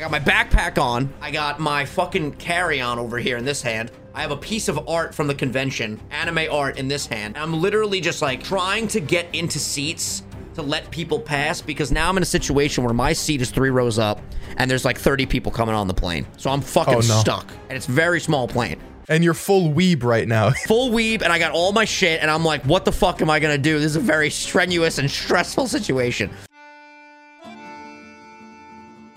[0.00, 1.12] I got my backpack on.
[1.20, 3.90] I got my fucking carry-on over here in this hand.
[4.14, 7.36] I have a piece of art from the convention, anime art in this hand.
[7.36, 10.22] I'm literally just like trying to get into seats
[10.54, 13.68] to let people pass because now I'm in a situation where my seat is three
[13.68, 14.22] rows up
[14.56, 16.26] and there's like 30 people coming on the plane.
[16.38, 17.20] So I'm fucking Oh, no.
[17.20, 17.52] stuck.
[17.68, 18.80] And it's very small plane.
[19.10, 20.50] And you're full weeb right now.
[20.66, 23.28] Full weeb and I got all my shit and I'm like, what the fuck am
[23.28, 23.74] I gonna do?
[23.78, 26.30] This is a very strenuous and stressful situation.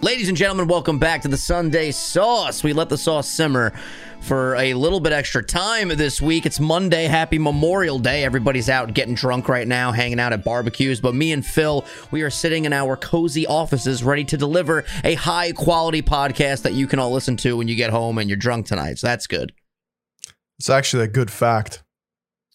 [0.03, 2.61] Ladies and gentlemen, welcome back to the Sunday Sauce.
[2.61, 3.71] We let the sauce simmer
[4.19, 6.45] for a little bit extra time this week.
[6.45, 7.05] It's Monday.
[7.05, 8.25] Happy Memorial Day.
[8.25, 10.99] Everybody's out getting drunk right now, hanging out at barbecues.
[10.99, 15.13] But me and Phil, we are sitting in our cozy offices ready to deliver a
[15.13, 18.35] high quality podcast that you can all listen to when you get home and you're
[18.35, 18.99] drunk tonight.
[18.99, 19.53] So that's good.
[20.59, 21.81] It's actually a good fact.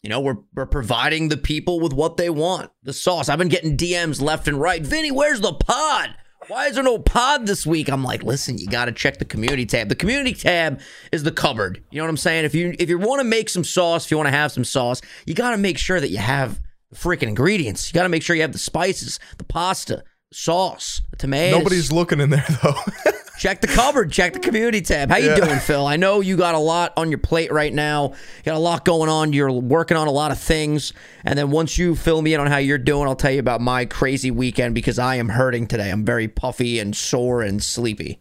[0.02, 3.30] You know, we're, we're providing the people with what they want the sauce.
[3.30, 4.82] I've been getting DMs left and right.
[4.82, 6.14] Vinny, where's the pod?
[6.48, 7.90] Why is there no pod this week?
[7.90, 9.90] I'm like, listen, you got to check the community tab.
[9.90, 10.80] The community tab
[11.12, 11.84] is the cupboard.
[11.90, 12.46] You know what I'm saying?
[12.46, 14.64] If you if you want to make some sauce, if you want to have some
[14.64, 16.58] sauce, you got to make sure that you have
[16.90, 17.88] the freaking ingredients.
[17.88, 21.58] You got to make sure you have the spices, the pasta, the sauce, the tomatoes.
[21.58, 22.80] Nobody's looking in there though.
[23.38, 24.10] Check the cupboard.
[24.10, 25.10] Check the community tab.
[25.10, 25.36] How you Yeah.
[25.36, 25.86] doing, Phil?
[25.86, 28.08] I know you got a lot on your plate right now.
[28.38, 29.32] You got a lot going on.
[29.32, 30.92] You're working on a lot of things.
[31.24, 33.60] And then once you fill me in on how you're doing, I'll tell you about
[33.60, 35.90] my crazy weekend because I am hurting today.
[35.90, 38.20] I'm very puffy and sore and sleepy.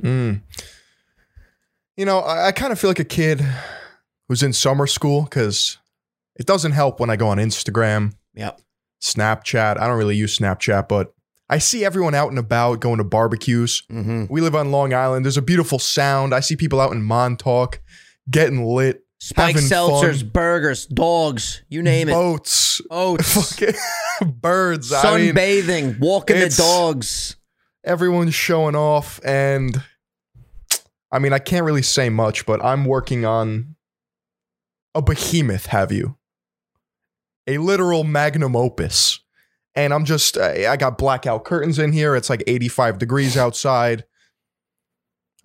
[0.00, 0.34] Hmm.
[1.96, 3.42] you know, I, I kind of feel like a kid
[4.28, 5.78] who's in summer school because
[6.38, 8.60] it doesn't help when I go on Instagram, Yep.
[9.02, 9.80] Snapchat.
[9.80, 11.14] I don't really use Snapchat, but
[11.48, 13.82] I see everyone out and about going to barbecues.
[13.90, 14.24] Mm-hmm.
[14.28, 15.24] We live on Long Island.
[15.24, 16.34] There's a beautiful sound.
[16.34, 17.80] I see people out in Montauk
[18.28, 20.30] getting lit, Spike seltzers, fun.
[20.30, 22.12] burgers, dogs, you name it.
[22.12, 23.60] boats, Oats,
[24.26, 24.92] birds.
[24.92, 27.36] I mean, sunbathing, walking the dogs.
[27.84, 29.80] everyone's showing off and
[31.12, 33.76] i mean i can't really say much but i'm working on
[34.92, 36.16] a behemoth have you
[37.46, 39.20] a literal magnum opus
[39.76, 42.16] and i'm just i got blackout curtains in here.
[42.16, 44.04] It's like 85 degrees outside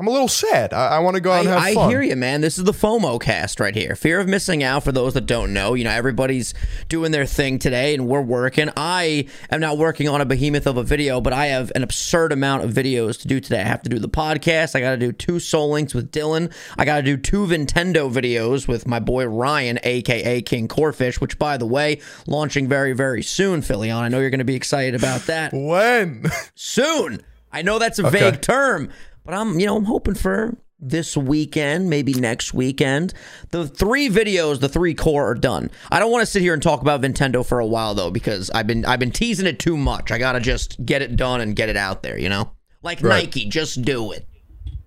[0.02, 2.02] i'm a little sad i, I want to go out and have I, I hear
[2.02, 2.42] you, man.
[2.42, 3.96] This is the FOMO cast right here.
[3.96, 5.76] Fear of missing out for those that don't know.
[5.76, 6.56] You know, everybody's
[6.90, 8.70] doing their thing today and we're working.
[8.76, 12.32] I am not working on a behemoth of a video, but I have an absurd
[12.32, 13.62] amount of videos to do today.
[13.62, 14.76] I have to do the podcast.
[14.76, 16.52] I got to do two Soul Links with Dylan.
[16.80, 21.38] I got to do two Nintendo videos with my boy Ryan, aka King Corfish, which,
[21.38, 24.04] by the way, launching very, very soon, Philly on.
[24.04, 26.26] I know you're going to be excited about that when
[26.56, 27.22] soon.
[27.54, 28.20] I know that's a Okay.
[28.32, 28.90] vague term,
[29.24, 33.14] but I'm, you know, I'm hoping for this weekend, maybe next weekend.
[33.52, 35.70] The three videos, the three core are done.
[35.92, 38.50] I don't want to sit here and talk about Nintendo for a while though because
[38.50, 40.12] I've been I've been teasing it too much.
[40.12, 42.52] I got to just get it done and get it out there, you know?
[42.82, 43.26] Like Right.
[43.26, 44.28] Nike, just do it.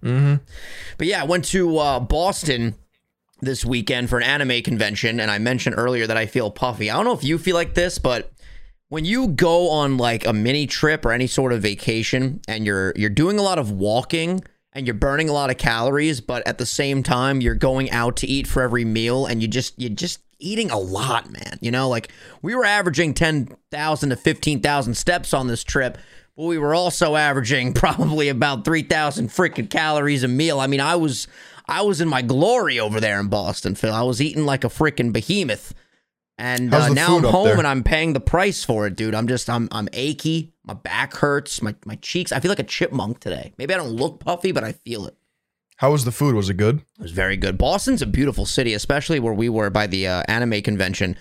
[0.02, 0.42] Mm-hmm.
[0.98, 2.74] But yeah, I went to uh, Boston
[3.40, 6.90] this weekend for an anime convention, and I mentioned earlier that I feel puffy.
[6.90, 8.32] I don't know if you feel like this, but
[8.94, 12.92] when you go on like a mini trip or any sort of vacation, and you're
[12.94, 14.40] you're doing a lot of walking
[14.72, 18.16] and you're burning a lot of calories, but at the same time you're going out
[18.18, 21.58] to eat for every meal, and you just you just eating a lot, man.
[21.60, 25.98] You know, like we were averaging ten thousand to fifteen thousand steps on this trip.
[26.36, 30.58] But we were also averaging probably about 3,000 freaking calories a meal.
[30.58, 31.26] I mean, I was
[31.66, 33.92] I was in my glory over there in Boston, Phil.
[33.92, 35.74] I was eating like a freaking behemoth.
[36.36, 39.14] And uh, now I'm home and I'm paying the price for it, dude.
[39.14, 40.52] I'm just I'm I'm achy.
[40.64, 41.62] My back hurts.
[41.62, 42.32] My my cheeks.
[42.32, 43.52] I feel like a chipmunk today.
[43.56, 45.16] Maybe I don't look puffy, but I feel it.
[45.76, 47.56] how was the food was it good It was very good.
[47.56, 51.16] Boston's a beautiful city, especially where we were by the uh, anime convention.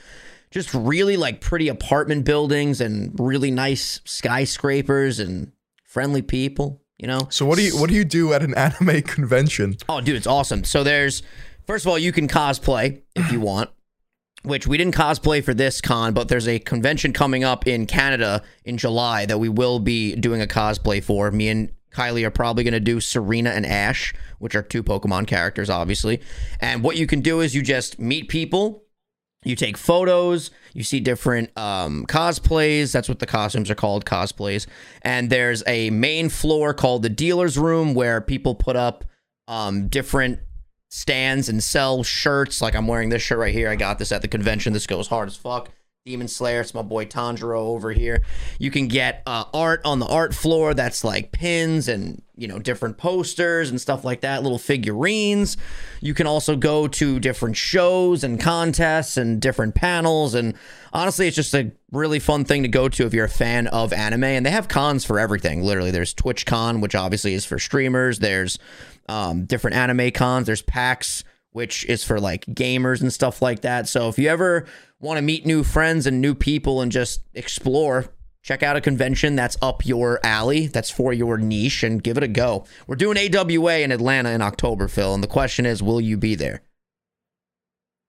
[0.49, 5.51] Just really like pretty apartment buildings and really nice skyscrapers and
[5.83, 6.81] friendly people.
[6.97, 7.27] You know.
[7.29, 10.27] so what do you what do you do at an anime convention Oh, dude, it's
[10.27, 10.63] awesome.
[10.63, 11.21] So there's
[11.67, 13.69] first of all, you can cosplay if you want.
[14.43, 18.41] Which we didn't cosplay for this con, but there's a convention coming up in Canada
[18.65, 21.31] in July that we will be doing a cosplay for.
[21.31, 25.27] Me and Kylie are probably going to do Serena and Ash, which are two Pokemon
[25.27, 26.19] characters, obviously.
[26.59, 28.83] And what you can do is you just meet people,
[29.45, 32.91] you take photos, you see different um, cosplays.
[32.91, 34.67] That's what the costumes are called, cosplays.
[35.03, 39.05] And there's a main floor called the dealer's room where people put up
[39.47, 40.39] um, different
[40.93, 42.61] stands and sell shirts.
[42.61, 43.67] Like I'm wearing this shirt right here.
[43.67, 44.73] I got this at the convention.
[44.73, 45.69] This goes hard as fuck.
[46.05, 46.61] Demon Slayer.
[46.61, 48.21] It's my boy Tanjiro over here.
[48.59, 52.59] You can get uh, art on the art floor that's like pins and you know
[52.59, 55.57] different posters and stuff like that, little figurines.
[56.01, 60.35] You can also go to different shows and contests and different panels.
[60.35, 60.55] And
[60.91, 63.93] honestly, it's just a really fun thing to go to if you're a fan of
[63.93, 64.25] anime.
[64.25, 65.63] And they have cons for everything.
[65.63, 68.19] Literally, there's Twitch Con, which obviously is for streamers.
[68.19, 68.59] There's
[69.07, 70.47] um, different anime cons.
[70.47, 71.23] There's PAX
[71.53, 73.87] which is for like gamers and stuff like that.
[73.87, 74.65] So if you ever
[74.99, 78.07] want to meet new friends and new people and just explore,
[78.41, 82.23] check out a convention that's up your alley, that's for your niche, and give it
[82.23, 82.65] a go.
[82.87, 86.35] We're doing AWA in Atlanta in October, Phil, and the question is, will you be
[86.35, 86.63] there?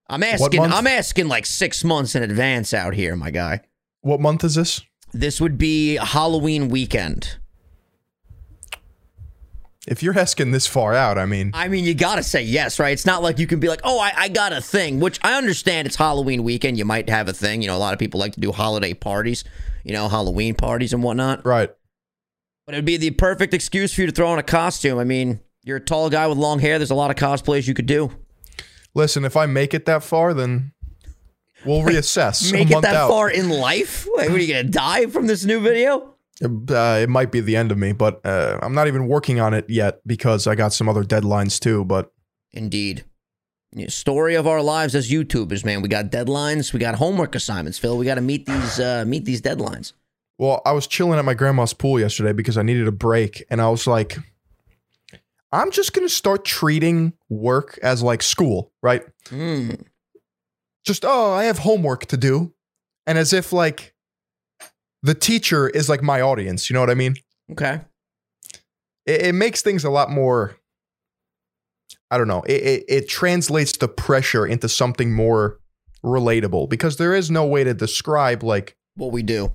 [0.08, 0.60] I'm asking.
[0.60, 3.60] I'm asking like six months in advance out here, my guy.
[4.02, 4.82] What month is this?
[5.14, 7.38] This would be Halloween weekend.
[9.86, 12.92] If you're asking this far out, I mean, I mean, you gotta say yes, right?
[12.92, 15.36] It's not like you can be like, oh, I, I got a thing, which I
[15.36, 15.86] understand.
[15.86, 16.78] It's Halloween weekend.
[16.78, 17.60] You might have a thing.
[17.60, 19.44] You know, a lot of people like to do holiday parties,
[19.84, 21.44] you know, Halloween parties and whatnot.
[21.44, 21.70] Right.
[22.64, 24.98] But it'd be the perfect excuse for you to throw on a costume.
[24.98, 26.78] I mean, you're a tall guy with long hair.
[26.78, 28.10] There's a lot of cosplays you could do.
[28.94, 30.72] Listen, if I make it that far, then
[31.66, 32.50] we'll reassess.
[32.52, 33.08] make it that out.
[33.10, 34.06] far in life?
[34.16, 36.13] Like, what are you gonna die from this new video?
[36.42, 39.54] Uh, it might be the end of me, but uh, I'm not even working on
[39.54, 41.84] it yet because I got some other deadlines too.
[41.84, 42.12] But
[42.52, 43.04] indeed,
[43.88, 45.80] story of our lives as YouTubers, man.
[45.80, 47.96] We got deadlines, we got homework assignments, Phil.
[47.96, 49.92] We got to meet these uh, meet these deadlines.
[50.38, 53.60] Well, I was chilling at my grandma's pool yesterday because I needed a break, and
[53.60, 54.16] I was like,
[55.52, 59.04] I'm just gonna start treating work as like school, right?
[59.26, 59.84] Mm.
[60.84, 62.52] Just oh, I have homework to do,
[63.06, 63.93] and as if like
[65.04, 66.68] the teacher is like my audience.
[66.68, 67.14] You know what I mean?
[67.52, 67.82] Okay.
[69.06, 70.56] It, it makes things a lot more.
[72.10, 72.42] I don't know.
[72.42, 75.60] It, it, it translates the pressure into something more
[76.02, 79.52] relatable because there is no way to describe like what we do.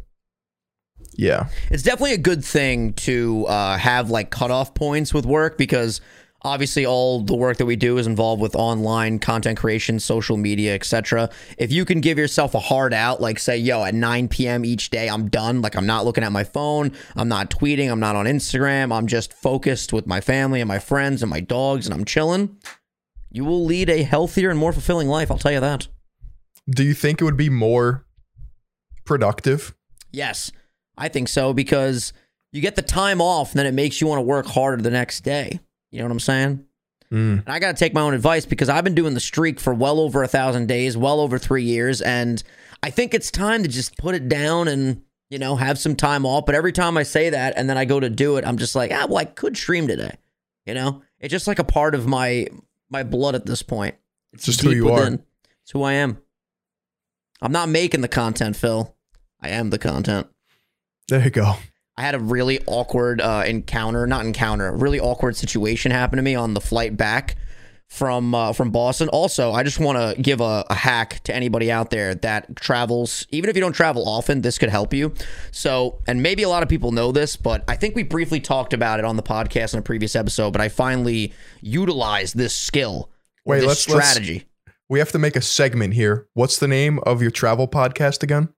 [1.14, 1.48] Yeah.
[1.72, 6.00] It's definitely a good thing to uh, have like cutoff points with work because
[6.44, 10.74] obviously all the work that we do is involved with online content creation social media
[10.74, 14.64] etc if you can give yourself a hard out like say yo at 9 p.m
[14.64, 15.62] each day i'm done.
[15.62, 16.92] Like i'm not looking at my phone.
[17.16, 17.92] I'm not tweeting.
[17.92, 18.96] I'm not on instagram.
[18.96, 22.58] I'm just focused with my family and my friends and my dogs and i'm chilling.
[23.32, 25.88] You will lead a healthier and more fulfilling life i'll tell you that.
[26.70, 28.06] Do you think it would be more
[29.06, 29.76] productive?
[30.12, 30.52] Yes
[31.00, 32.14] i think so because
[32.52, 34.92] you get the time off and then it makes you want to work harder the
[34.92, 35.60] next day
[35.92, 36.66] you know what I'm saying?
[37.12, 37.40] Mm.
[37.40, 39.74] And I got to take my own advice because I've been doing the streak for
[39.74, 42.42] well over a thousand days, well over three years, and
[42.84, 46.26] I think it's time to just put it down and you know have some time
[46.26, 46.46] off.
[46.46, 48.76] But every time I say that and then I go to do it, I'm just
[48.76, 50.16] like, ah, well, I could stream today.
[50.66, 52.48] You know, it's just like a part of my
[52.90, 53.96] my blood at this point.
[54.34, 55.16] It's just who you within.
[55.16, 55.20] are.
[55.64, 56.20] It's who I am.
[57.42, 58.96] I'm not making the content, Phil.
[59.42, 60.28] I am the content.
[61.08, 61.56] There you go.
[62.00, 66.34] I had a really awkward uh, encounter, not encounter, really awkward situation happen to me
[66.34, 67.36] on the flight back
[67.90, 69.10] from uh, from Boston.
[69.10, 73.28] Also, I just want to give a, a, hack to anybody out there that travels.
[73.32, 75.14] Even if you don't travel often, this could help you.
[75.52, 78.72] So, and maybe a lot of people know this, but I think we briefly talked
[78.72, 80.52] about it on the podcast in a previous episode.
[80.52, 83.10] But I finally utilized this skill,
[83.44, 84.46] Wait, this let's, strategy.
[84.66, 86.30] Let's, we have to make a segment here.
[86.34, 88.54] What's the name of your travel podcast again?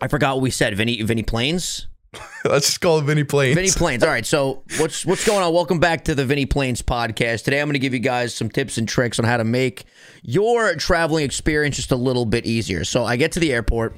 [0.00, 0.76] I forgot what we said.
[0.76, 1.86] Vinny Vinny Planes.
[2.44, 3.54] Let's just call it Vinny Planes.
[3.54, 4.02] Vinny Planes.
[4.02, 4.26] All right.
[4.26, 5.52] So what's what's going on?
[5.52, 7.44] Welcome back to the Vinny Planes podcast.
[7.44, 9.84] Today I'm going to give you guys some tips and tricks on how to make
[10.22, 12.84] your traveling experience just a little bit easier.
[12.84, 13.96] So I get to the airport.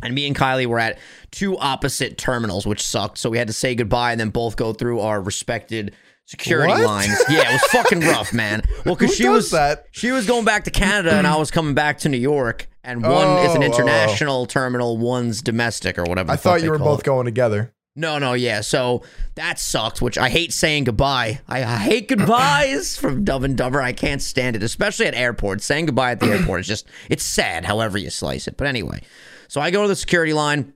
[0.00, 0.96] And me and Kylie were at
[1.32, 3.18] two opposite terminals, which sucked.
[3.18, 5.92] So we had to say goodbye and then both go through our respected
[6.28, 6.84] security what?
[6.84, 7.18] lines.
[7.28, 8.62] Yeah, it was fucking rough, man.
[8.84, 9.86] Well, because she was that?
[9.90, 13.02] she was going back to Canada and I was coming back to New York, and
[13.02, 13.68] one oh, is an oh, oh.
[13.68, 14.46] international oh.
[14.46, 16.30] terminal, one's domestic or whatever.
[16.32, 17.04] I thought you were both it.
[17.04, 17.74] going together.
[17.96, 18.60] No, no, yeah.
[18.60, 19.02] So
[19.34, 21.40] that sucked, which I hate saying goodbye.
[21.48, 23.82] I, I hate goodbyes from Dumb and Dumber.
[23.82, 25.66] I can't stand it, especially at airports.
[25.66, 28.56] Saying goodbye at the airport is just, it's sad, however you slice it.
[28.56, 29.02] But anyway,
[29.48, 30.72] so I go to the security line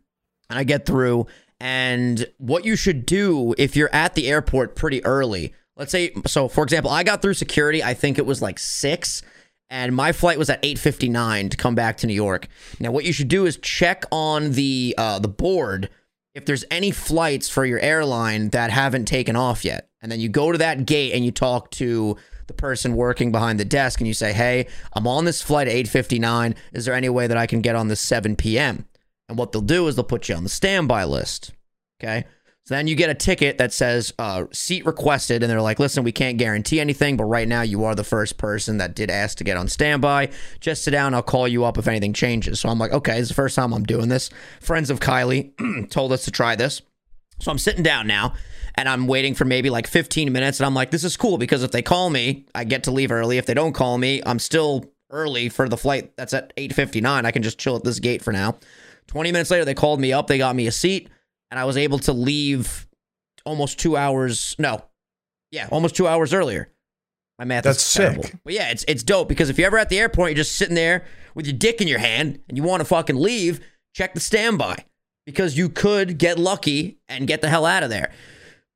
[0.51, 1.27] and I get through.
[1.63, 6.49] And what you should do if you're at the airport pretty early, let's say, so
[6.49, 9.23] for example, I got through security, I think it was like six
[9.71, 12.49] and my flight was at 8:59 to come back to New York.
[12.79, 15.89] Now what you should do is check on the uh, the board
[16.35, 19.89] if there's any flights for your airline that haven't taken off yet.
[20.03, 22.17] And then you go to that gate and you talk to
[22.49, 25.75] the person working behind the desk and you say, "Hey, I'm on this flight at
[25.75, 26.57] 8:59.
[26.73, 28.85] Is there any way that I can get on this 7 p.m.?"
[29.29, 31.53] And what they'll do is they'll put you on the standby list.
[32.03, 32.25] Okay?
[32.65, 36.05] So then you get a ticket that says uh, seat requested, and they're like, listen,
[36.05, 39.39] we can't guarantee anything, but right now you are the first person that did ask
[39.39, 40.31] to get on standby.
[40.61, 42.61] Just sit down, I'll call you up if anything changes.
[42.61, 44.31] So I'm like, okay, it's the first time I'm doing this.
[44.61, 46.83] Friends of Kylie told us to try this.
[47.41, 48.35] So I'm sitting down now
[48.77, 50.61] and I'm waiting for maybe like 15 minutes.
[50.61, 53.11] And I'm like, this is cool because if they call me, I get to leave
[53.11, 53.39] early.
[53.39, 57.27] If they don't call me, I'm still early for the flight that's at 8:59.
[57.27, 58.57] I can just chill at this gate for now.
[59.09, 60.27] 20 minutes later, they called me up.
[60.27, 61.09] They got me a seat,
[61.51, 62.87] and I was able to leave
[63.45, 64.57] almost two hours.
[64.59, 64.85] No,
[65.51, 66.69] yeah, almost two hours earlier.
[67.39, 68.23] My math That's is terrible.
[68.25, 68.35] sick.
[68.45, 70.75] But yeah, it's it's dope because if you're ever at the airport, you're just sitting
[70.75, 71.05] there
[71.35, 73.61] with your dick in your hand and you want to fucking leave,
[73.95, 74.85] check the standby
[75.27, 78.13] because you could get lucky and get the hell out of there.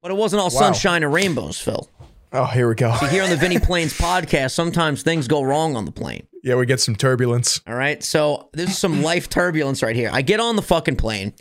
[0.03, 0.61] But it wasn't all Wow.
[0.61, 1.89] sunshine and rainbows, Phil.
[2.37, 2.91] Oh, here we go.
[2.93, 6.27] Here on the Vinny Planes podcast, sometimes things go wrong on the plane.
[6.43, 7.61] Yeah, we get some turbulence.
[7.67, 8.03] All right.
[8.05, 10.11] So this is some life turbulence right here.
[10.13, 11.33] I get on the fucking plane,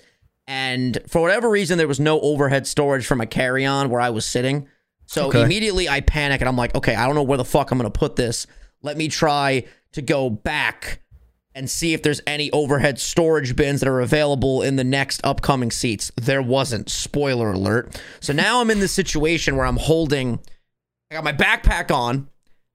[0.48, 4.10] and for whatever reason, there was no overhead storage for my carry on where I
[4.10, 4.68] was sitting.
[5.06, 5.44] So Okay.
[5.44, 7.92] immediately I panic and I'm like, okay, I don't know where the fuck I'm going
[7.92, 8.48] to put this.
[8.82, 11.02] Let me try to go back
[11.54, 15.72] and see if there's any overhead storage bins that are available in the next upcoming
[15.72, 16.12] seats.
[16.16, 16.90] There wasn't.
[16.90, 18.02] Spoiler alert.
[18.20, 20.40] So now I'm in this situation where I'm holding,
[21.16, 22.28] I got my backpack on.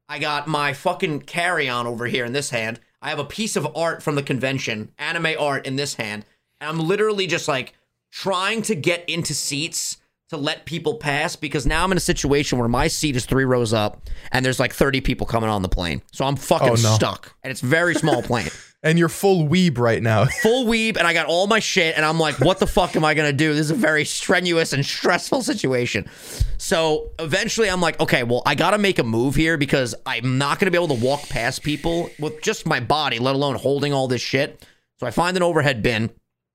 [0.09, 2.81] I got my fucking carry on over here in this hand.
[3.03, 6.25] I have a piece of art from the convention, anime art in this hand.
[6.59, 7.75] And I'm literally just like
[8.11, 9.99] trying to get into seats
[10.31, 13.45] to let people pass because now I'm in a situation where my seat is three
[13.45, 16.01] rows up and there's like 30 people coming on the plane.
[16.11, 16.95] So I'm fucking Oh, no.
[16.95, 17.35] stuck.
[17.43, 18.49] And it's a very small plane.
[18.83, 20.25] And you're full weeb right now.
[20.43, 23.05] Full weeb and I got all my shit and I'm like, what the fuck am
[23.05, 23.53] I gonna do?
[23.53, 26.09] This is a very strenuous and stressful situation.
[26.57, 30.59] So eventually I'm like, okay, well, I gotta make a move here because I'm not
[30.59, 34.09] gonna be able to walk past people with just my body, let alone holding all
[34.09, 34.65] this shit.
[34.99, 36.11] So I find an overhead bin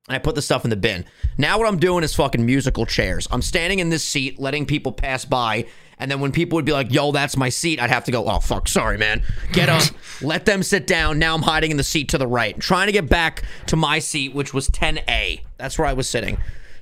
[0.07, 1.05] I put the stuff in the bin.
[1.38, 3.27] Now what I'm doing is fucking musical chairs.
[3.31, 5.65] I'm standing in this seat, letting people pass by,
[5.97, 8.29] and then when people would be like, "Yo, that's my seat," I'd have to go,
[8.29, 9.24] "Oh fuck, sorry, man.
[9.51, 9.83] Get up,
[10.21, 12.91] let them sit down." Now I'm hiding in the seat to the right, trying to
[12.91, 15.41] get back to my seat, which was 10A.
[15.57, 16.38] That's where I was sitting.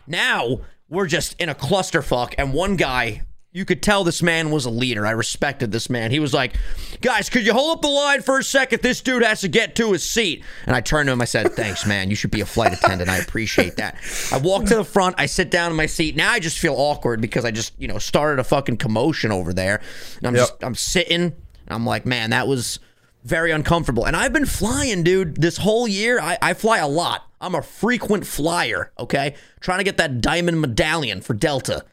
[0.05, 3.21] Now we're just in a clusterfuck, and one guy.
[3.55, 5.05] You could tell this man was a leader.
[5.05, 6.09] I respected this man.
[6.09, 6.55] He was like,
[7.01, 8.81] Guys, could you hold up the line for a second?
[8.81, 10.43] This dude has to get to his seat.
[10.65, 11.21] And I turned to him.
[11.21, 12.09] I said, Thanks, man.
[12.09, 13.11] You should be a flight attendant.
[13.11, 13.97] I appreciate that.
[14.31, 15.15] I walk to the front.
[15.19, 16.15] I sit down in my seat.
[16.15, 19.53] Now I just feel awkward because I just, you know, started a fucking commotion over
[19.53, 19.81] there.
[20.17, 20.41] And I'm Yep.
[20.47, 21.21] just, I'm sitting.
[21.21, 21.33] And
[21.69, 22.79] I'm like, Man, that was
[23.23, 24.05] very uncomfortable.
[24.05, 26.19] And I've been flying, dude, this whole year.
[26.19, 27.27] I, I fly a lot.
[27.39, 29.35] I'm a frequent flyer, okay?
[29.59, 31.85] Trying to get that diamond medallion for Delta.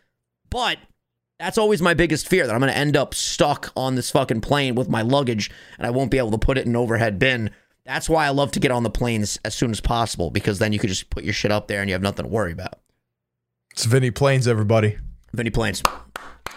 [0.48, 0.78] But
[1.40, 4.42] that's always my biggest fear that I'm going to end up stuck on this fucking
[4.42, 7.18] plane with my luggage and I won't be able to put it in an overhead
[7.18, 7.50] bin.
[7.87, 10.75] That's why I love to get on the planes as soon as possible because then
[10.75, 12.75] you could just put your shit up there and you have nothing to worry about.
[13.73, 14.99] It's Vinny Planes, everybody.
[15.32, 15.82] Vinny Planes.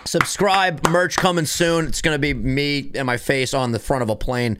[0.03, 1.87] Subscribe, merch coming soon.
[1.87, 4.59] It's going to be me and my face on the front of a plane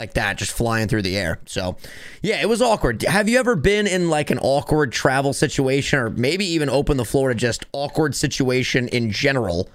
[0.00, 1.38] like that, just flying through the air.
[1.44, 1.76] So,
[2.22, 3.02] yeah, it was awkward.
[3.02, 7.04] Have you ever been in like an awkward travel situation or maybe even open the
[7.04, 9.68] floor to just awkward situation in general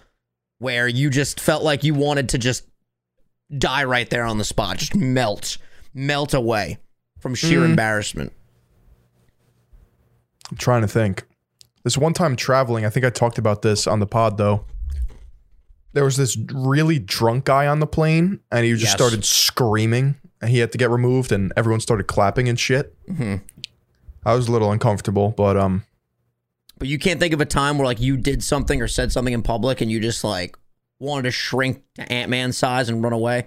[0.58, 2.66] where you just felt like you wanted to just
[3.56, 5.60] die right there on the spot, just melt,
[5.94, 6.80] melt away
[7.20, 7.70] from sheer mm-hmm.
[7.70, 8.34] embarrassment?
[10.50, 11.24] I'm trying to think.
[11.84, 14.66] This one time traveling, I think I talked about this on the pod though.
[15.96, 18.92] There was this really drunk guy on the plane, and he just Yes.
[18.92, 22.94] started screaming, and he had to get removed, and everyone started clapping and shit.
[23.08, 23.42] Mhm.
[24.26, 25.84] I was a little uncomfortable, but um,
[26.78, 29.34] But you can't think of a time where like you did something or said something
[29.34, 30.58] in public and you just like
[31.00, 33.46] wanted to shrink to Ant Man size and run away.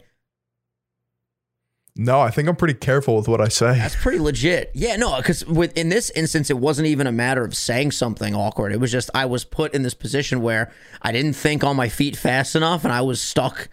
[2.01, 3.73] No, I think I'm pretty careful with what I say.
[3.73, 4.71] That's pretty legit.
[4.73, 8.37] Yeah, no, because with in this instance, it wasn't even a matter of saying something
[8.37, 8.73] awkward.
[8.73, 10.71] It was just I was put in this position where
[11.03, 13.69] I didn't think on my feet fast enough, and I was stuck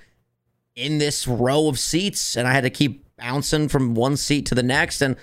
[0.75, 4.55] in this row of seats, and I had to keep bouncing from one seat to
[4.55, 5.03] the next.
[5.03, 5.17] And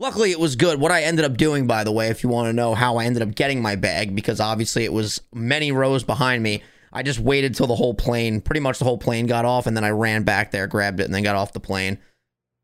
[0.00, 0.80] luckily, it was good.
[0.80, 3.04] What I ended up doing, by the way, if you want to know how I
[3.04, 6.64] ended up getting my bag, because obviously it was many rows behind me.
[6.92, 9.76] I just waited till the whole plane, pretty much the whole plane got off, and
[9.76, 11.98] then I ran back there, grabbed it, and then got off the plane.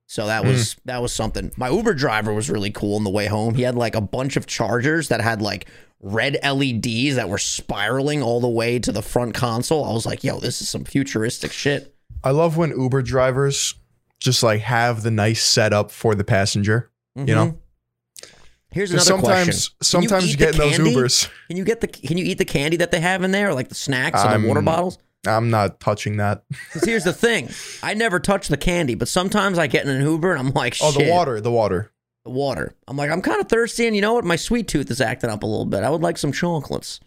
[0.06, 1.50] So that was that was something.
[1.56, 3.54] My Uber driver was really cool on the way home.
[3.54, 5.66] He had like a bunch of chargers that had like
[6.00, 9.84] red LEDs that were spiraling all the way to the front console.
[9.84, 13.74] I was like, "Yo, this is some futuristic shit." I love when Uber drivers
[14.20, 16.90] just like have the nice setup for the passenger.
[17.16, 17.56] You know, Mhm.
[18.70, 19.74] Here's another sometimes question.
[19.82, 20.78] Sometimes eat you get in those?
[20.78, 21.28] Ubers.
[21.48, 23.68] Can you get the Can you eat the candy that they have in there, like
[23.68, 24.98] the snacks and the water bottles?
[25.26, 26.44] I'm not touching that.
[26.84, 27.48] Here's the thing:
[27.82, 30.76] I never touch the candy, but sometimes I get in an Uber and I'm like,
[30.82, 31.90] Oh, the water, the water.
[32.24, 32.74] the water.
[32.88, 34.24] I'm like, I'm kind of thirsty, and you know what?
[34.24, 35.82] My sweet tooth is acting up a little bit.
[35.84, 37.00] I would like some chocolates.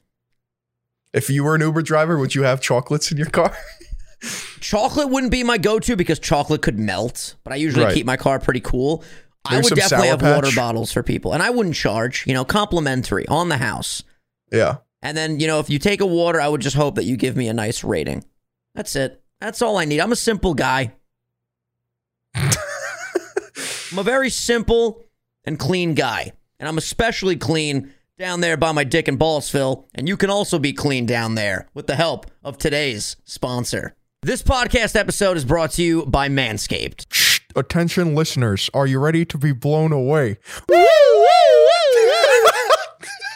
[1.13, 3.55] If you were an Uber driver, would you have chocolates in your car?
[4.59, 7.93] Chocolate wouldn't be my go-to because chocolate could melt, but I usually Right.
[7.93, 9.03] keep my car pretty cool.
[9.45, 12.25] I would definitely have water bottles for people, and I wouldn't charge.
[12.27, 14.03] You know, complimentary on the house.
[14.51, 14.77] yeah.
[15.01, 17.17] And then, you know, if you take a water, I would just hope that you
[17.17, 18.23] give me a nice rating.
[18.75, 19.21] That's it.
[19.39, 19.99] That's all I need.
[19.99, 20.93] I'm a simple guy.
[22.35, 25.03] I'm a very simple
[25.45, 26.33] and clean guy.
[26.59, 29.87] And I'm especially clean down there by my dick and balls, Phil.
[29.93, 33.95] And you can also be clean down there with the help of today's sponsor.
[34.23, 37.05] This podcast episode is brought to you by Manscaped.
[37.55, 40.37] Attention listeners, are you ready to be blown away?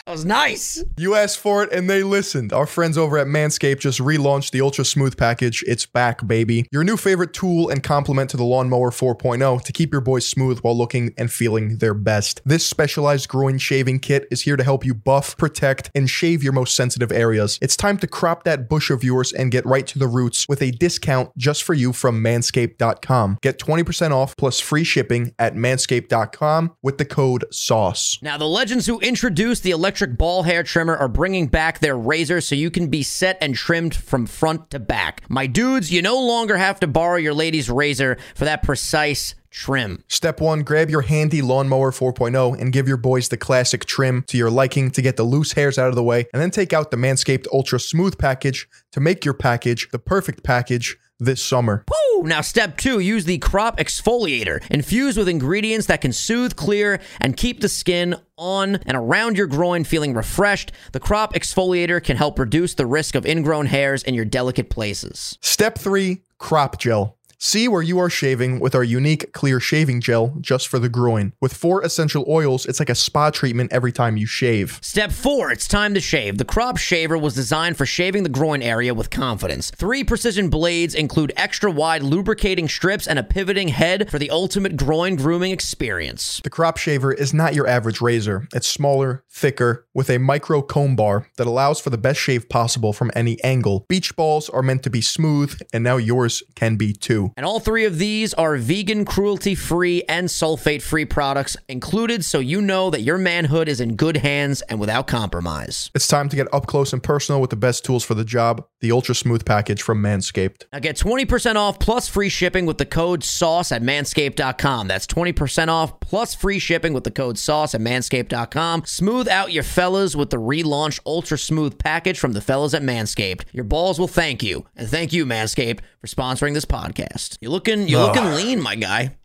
[0.06, 0.82] That was nice.
[0.98, 2.52] You asked for it and they listened.
[2.52, 5.62] Our friends over at Manscaped just relaunched the Ultra Smooth package.
[5.64, 6.66] It's back, baby.
[6.72, 10.58] Your new favorite tool and complement to the Lawnmower 4.0 to keep your boys smooth
[10.58, 12.42] while looking and feeling their best.
[12.44, 16.52] This specialized groin shaving kit is here to help you buff, protect, and shave your
[16.52, 17.60] most sensitive areas.
[17.62, 20.62] It's time to crop that bush of yours and get right to the roots with
[20.62, 23.38] a discount just for you from manscaped.com.
[23.40, 28.18] Get 20% off plus free shipping at manscaped.com with the code SAUCE.
[28.20, 32.40] Now, the legends who introduced the electric ball hair trimmer are bringing back their razor
[32.40, 35.22] so you can be set and trimmed from front to back.
[35.28, 40.02] My dudes, you no longer have to borrow your lady's razor for that precise trim.
[40.08, 44.38] Step one, grab your handy lawnmower 4.0 and give your boys the classic trim to
[44.38, 46.90] your liking to get the loose hairs out of the way, and then take out
[46.90, 51.84] the Manscaped Ultra Smooth package to make your package the perfect package this summer.
[51.90, 52.22] Woo!
[52.24, 57.36] Now, step two, use the crop exfoliator, infused with ingredients that can soothe, clear, and
[57.36, 60.72] keep the skin on and around your groin feeling refreshed.
[60.92, 65.38] The crop exfoliator can help reduce the risk of ingrown hairs in your delicate places.
[65.40, 67.18] Step three, crop gel.
[67.44, 71.32] See where you are shaving with our unique clear shaving gel just for the groin.
[71.40, 74.78] With four essential oils, it's like a spa treatment every time you shave.
[74.80, 76.38] Step four, it's time to shave.
[76.38, 79.72] The crop shaver was designed for shaving the groin area with confidence.
[79.72, 84.76] Three precision blades include extra wide lubricating strips and a pivoting head for the ultimate
[84.76, 86.40] groin grooming experience.
[86.44, 88.46] The crop shaver is not your average razor.
[88.54, 92.92] It's smaller, thicker, with a micro comb bar that allows for the best shave possible
[92.92, 93.84] from any angle.
[93.88, 97.31] Beach balls are meant to be smooth, and now yours can be too.
[97.36, 102.38] And all three of these are vegan, cruelty free, and sulfate free products included, so
[102.38, 105.90] you know that your manhood is in good hands and without compromise.
[105.94, 108.66] It's time to get up close and personal with the best tools for the job
[108.80, 110.64] the Ultra Smooth package from Manscaped.
[110.72, 114.88] Now get 20% off plus free shipping with the code SAUCE at manscaped.com.
[114.88, 118.84] That's 20% off plus free shipping with the code SAUCE at manscaped.com.
[118.84, 123.44] Smooth out your fellas with the relaunched Ultra Smooth package from the fellas at Manscaped.
[123.52, 124.66] Your balls will thank you.
[124.76, 127.21] And thank you, Manscaped, for sponsoring this podcast.
[127.40, 128.14] You're looking you're Ugh.
[128.14, 129.16] looking lean, my guy.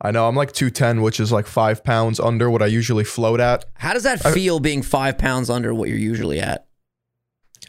[0.00, 3.40] I know, I'm like 210, which is like five pounds under what I usually float
[3.40, 3.64] at.
[3.74, 6.66] How does that feel being five pounds under what you're usually at?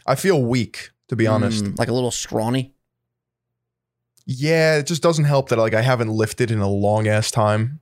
[0.06, 1.64] I feel weak, to be honest.
[1.64, 2.74] Mm, like a little scrawny.
[4.26, 7.80] Yeah, it just doesn't help that like I haven't lifted in a long ass time.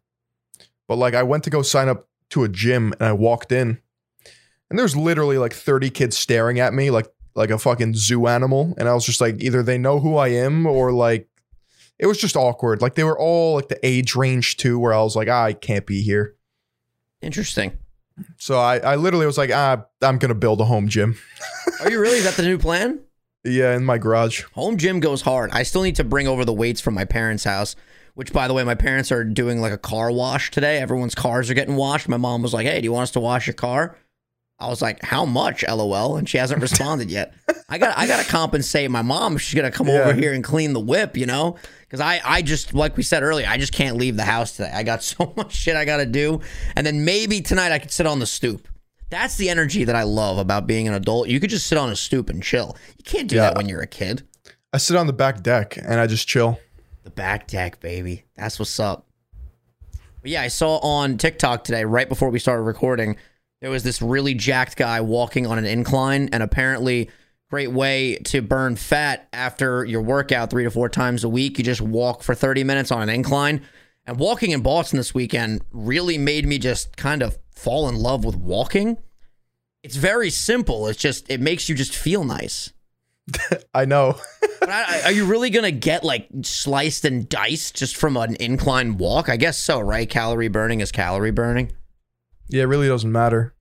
[0.87, 3.81] But like I went to go sign up to a gym and I walked in
[4.71, 8.75] and there's literally like 30 kids staring at me like like a fucking zoo animal
[8.79, 11.29] and I was just like either they know who I am or like
[11.99, 12.83] it was just awkward.
[12.83, 15.53] Like they were all like the age range too where I was like, ah, I
[15.53, 16.35] can't be here.
[17.23, 17.79] Interesting.
[18.37, 21.17] So I I literally was like, ah, I'm going to build a home gym.
[21.81, 22.19] Are you really?
[22.19, 23.01] Is that the new plan?
[23.45, 24.43] Yeah, in my garage.
[24.55, 25.51] Home gym goes hard.
[25.53, 27.77] I still need to bring over the weights from my parents' house,
[28.15, 30.79] which, by the way, my parents are doing like a car wash today.
[30.79, 32.09] Everyone's cars are getting washed.
[32.09, 33.97] My mom was like, "Hey, do you want us to wash your car?"
[34.59, 37.35] I was like, "How much?" LOL, and she hasn't responded yet.
[37.69, 39.37] I got I got to compensate my mom.
[39.37, 42.73] She's gonna come over here and clean the whip, you know, because I I just
[42.73, 44.71] like we said earlier, I just can't leave the house today.
[44.73, 46.41] I got so much shit I got to do,
[46.77, 48.69] and then maybe tonight I could sit on the stoop.
[49.11, 51.29] That's the energy that I love about being an adult.
[51.29, 52.77] You could just sit on a stoop and chill.
[52.97, 54.27] You can't do that when you're a kid.
[54.73, 56.59] I sit on the back deck and I just chill.
[57.05, 58.25] The back deck, baby.
[58.35, 59.07] That's what's up.
[60.21, 63.17] But yeah, I saw on TikTok today, right before we started recording,
[63.65, 67.09] there was this really jacked guy walking on an incline, and apparently,
[67.49, 71.57] great way to burn fat after your workout three to four times a week.
[71.57, 73.63] You just walk for 30 minutes on an incline.
[74.05, 78.23] And walking in Boston this weekend really made me just kind of fall in love
[78.23, 78.99] with walking.
[79.83, 80.87] It's very simple.
[80.87, 82.71] It's just, it makes you just feel nice.
[83.75, 84.21] I know.
[84.61, 89.31] I- are you really gonna get like sliced and diced just from an incline walk?
[89.31, 90.07] I guess so, right?
[90.07, 91.73] Calorie burning is calorie burning.
[92.51, 93.54] yeah, it really doesn't matter.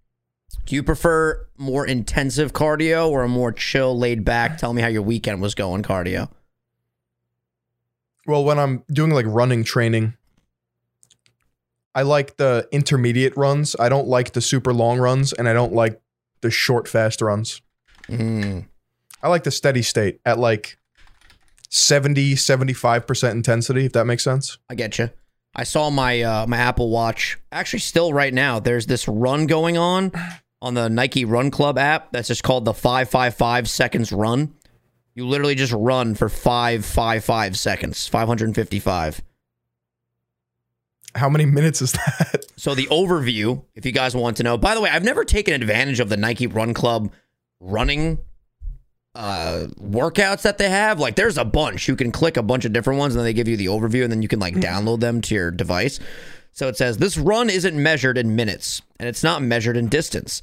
[0.66, 4.58] Do you prefer more intensive cardio or a more chill, laid back?
[4.58, 6.30] Tell me how your weekend was going, cardio.
[8.26, 10.16] Well, when I'm doing like running training,
[11.94, 13.76] I like the intermediate runs.
[13.80, 16.02] I don't like the super long runs, and I don't like
[16.42, 17.62] the short fast runs.
[18.08, 18.66] Mm.
[19.22, 20.78] I like the steady state at like
[21.70, 24.58] 70, 75% intensity, if that makes sense.
[24.70, 25.10] I get you.
[25.56, 27.38] I saw my uh, my Apple Watch.
[27.52, 30.12] Actually, still right now, there's this run going on
[30.64, 32.14] on the Nike Run Club app.
[32.14, 34.56] That's just called the five five five seconds run.
[35.14, 39.22] You literally just run for five five five seconds, five hundred and fifty five.
[41.14, 42.46] How many minutes is that?
[42.56, 44.58] So the overview, if you guys want to know.
[44.58, 47.12] By the way, I've never taken advantage of the Nike Run Club
[47.60, 48.20] running
[49.16, 50.98] uh workouts that they have.
[50.98, 51.90] Like there's a bunch.
[51.90, 54.04] You can click a bunch of different ones and then they give you the overview
[54.04, 56.00] and then you can like download them to your device.
[56.54, 60.42] So it says this run isn't measured in minutes and it's not measured in distance.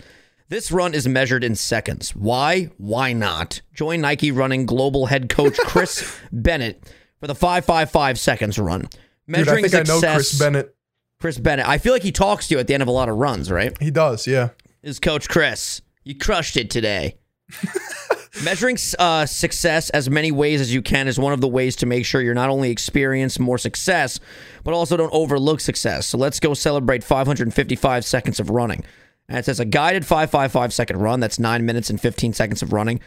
[0.48, 2.14] This run is measured in seconds.
[2.16, 2.64] Why?
[2.76, 3.62] Why not?
[3.72, 6.82] Join Nike running global head coach Chris Bennett
[7.20, 8.80] for the 555 seconds run.
[8.80, 10.14] Dude, I Measuring think I know success.
[10.16, 10.76] Chris Bennett.
[11.20, 11.68] Chris Bennett.
[11.68, 13.50] I feel like he talks to you at the end of a lot of runs,
[13.50, 13.80] right?
[13.80, 14.50] He does, yeah.
[14.82, 15.82] Is Coach Chris.
[16.02, 17.18] You crushed it today.
[18.44, 21.86] Measuring uh, success as many ways as you can is one of the ways to
[21.86, 24.20] make sure you're not only experience more success,
[24.62, 26.06] but also don't overlook success.
[26.06, 28.84] So let's go celebrate 555 seconds of running.
[29.28, 31.18] And it says a guided 555 second run.
[31.18, 33.00] That's nine minutes and 15 seconds of running.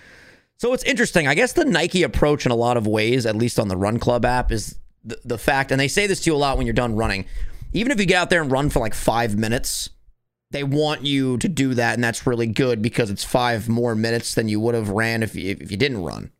[0.58, 1.28] So it's interesting.
[1.28, 4.00] I guess the Nike approach in a lot of ways, at least on the Run
[4.00, 6.66] Club app, is the, the fact, and they say this to you a lot when
[6.68, 7.26] you're done running.
[7.72, 9.90] Even if you get out there and run for like five minutes,
[10.54, 14.36] they want you to do that, and that's really good because it's five more minutes
[14.36, 16.32] than you would have ran if you, if you didn't run.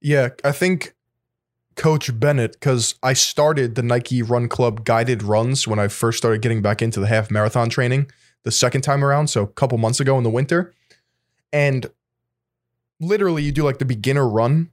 [0.00, 0.94] Yeah, I think
[1.76, 6.40] Coach Bennett, because I started the Nike Run Club guided runs when I first started
[6.40, 8.10] getting back into the half marathon training
[8.44, 10.74] the second time around, so a couple months ago in the winter.
[11.52, 11.90] And
[13.00, 14.70] literally, you do like the beginner run.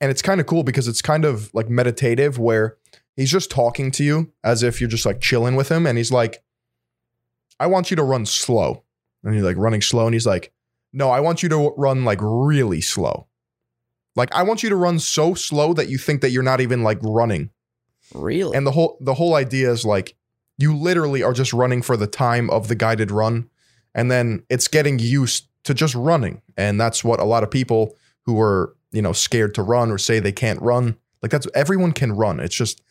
[0.00, 2.78] And it's kind of cool because it's kind of like meditative where
[3.16, 5.86] he's just talking to you as if you're just like chilling with him.
[5.86, 6.42] And he's like,
[7.60, 8.82] I want you to run slow.
[9.22, 10.06] And you're like running slow.
[10.06, 10.52] And he's like,
[10.92, 13.28] No, I want you to run like really slow.
[14.16, 16.82] Like I want you to run so slow that you think that you're not even
[16.82, 17.50] like running.
[18.12, 18.56] Really?
[18.56, 20.16] And the whole the whole idea is like
[20.58, 23.48] you literally are just running for the time of the guided run
[23.94, 26.42] and then it's getting used to just running.
[26.56, 29.98] And that's what a lot of people who are, you know, scared to run or
[29.98, 32.40] say they can't run, like that's everyone can run.
[32.40, 32.82] It's just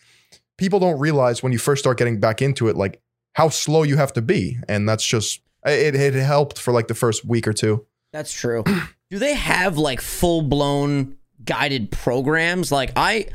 [0.57, 3.01] people don't realize when you first start getting back into it like
[3.39, 6.95] how slow you have to be and that's just it it helped for like the
[6.95, 7.85] first week or two.
[8.11, 8.63] That's true.
[9.09, 12.71] Do they have like full blown guided programs?
[12.71, 13.27] Like I,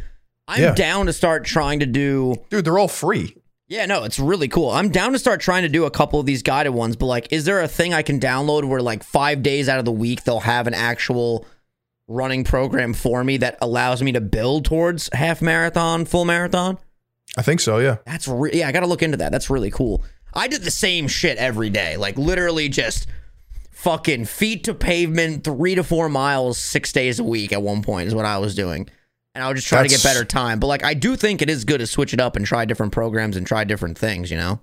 [0.47, 0.75] I'm Yeah.
[0.75, 2.37] down to start trying to do.
[2.51, 3.37] Dude, they're all free.
[3.67, 4.69] Yeah, no, it's really cool.
[4.71, 6.97] I'm down to start trying to do a couple of these guided ones.
[6.97, 9.85] But like, is there a thing I can download where like five days out of
[9.87, 11.47] the week they'll have an actual
[12.07, 16.79] running program for me that allows me to build towards half marathon, full marathon?
[17.37, 17.97] I think so, yeah.
[18.07, 19.33] That's re- yeah, I got to look into that.
[19.33, 20.05] That's really cool.
[20.33, 23.07] I did the same shit every day, like literally just
[23.73, 27.53] fucking feet to pavement, three to four miles, six days a week.
[27.53, 28.89] At one point is what I was doing,
[29.35, 30.59] and I was just trying to get better time.
[30.59, 32.93] But like, I do think it is good to switch it up and try different
[32.93, 34.31] programs and try different things.
[34.31, 34.61] You know?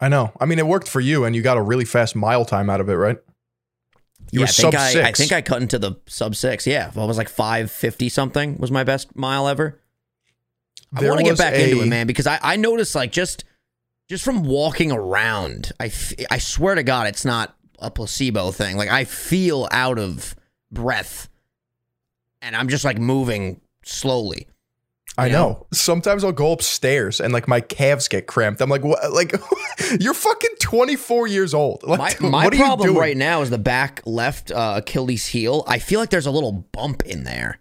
[0.00, 0.32] I know.
[0.40, 2.80] I mean, it worked for you, and you got a really fast mile time out
[2.80, 3.18] of it, right?
[4.30, 5.08] You yeah, were I think sub I, six.
[5.08, 6.66] I think I cut into the sub six.
[6.66, 9.80] Yeah, I was like five fifty something was my best mile ever.
[10.94, 13.44] I want to get back into it, man, because I, I noticed like just
[14.08, 18.76] just from walking around, I, f- I swear to God, it's not a placebo thing.
[18.76, 20.34] Like I feel out of
[20.72, 21.28] breath,
[22.40, 24.46] and I'm just like moving slowly.
[25.16, 25.66] I you know.
[25.72, 28.60] Sometimes I'll go upstairs and like my calves get cramped.
[28.60, 29.12] I'm like, what?
[29.12, 29.34] Like,
[30.00, 31.82] you're fucking 24 years old.
[31.82, 35.26] Like, My, my what are you problem right now is the back left uh, Achilles
[35.26, 35.64] heel.
[35.66, 37.58] I feel like there's a little bump in there,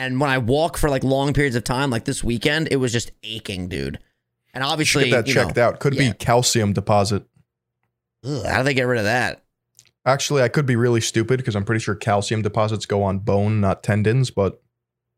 [0.00, 2.90] and when I walk for like long periods of time, like this weekend, it was
[2.90, 3.98] just aching, dude.
[4.54, 5.78] And obviously, get that checked know, out.
[5.78, 6.12] Could yeah.
[6.12, 7.24] be calcium deposit.
[8.24, 9.44] Ugh, how do they get rid of that?
[10.06, 13.60] Actually, I could be really stupid because I'm pretty sure calcium deposits go on bone,
[13.60, 14.30] not tendons.
[14.30, 14.62] But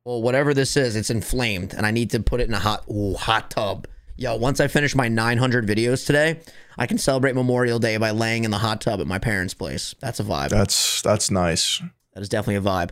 [0.05, 2.85] Well, whatever this is, it's inflamed, and I need to put it in a hot,
[2.90, 3.87] ooh, hot tub.
[4.16, 6.40] Yo, once I finish my 900 videos today,
[6.77, 9.95] I can celebrate Memorial Day by laying in the hot tub at my parents' place.
[10.01, 10.49] That's a vibe.
[10.49, 11.81] that's that's nice.
[12.14, 12.90] That is definitely a vibe.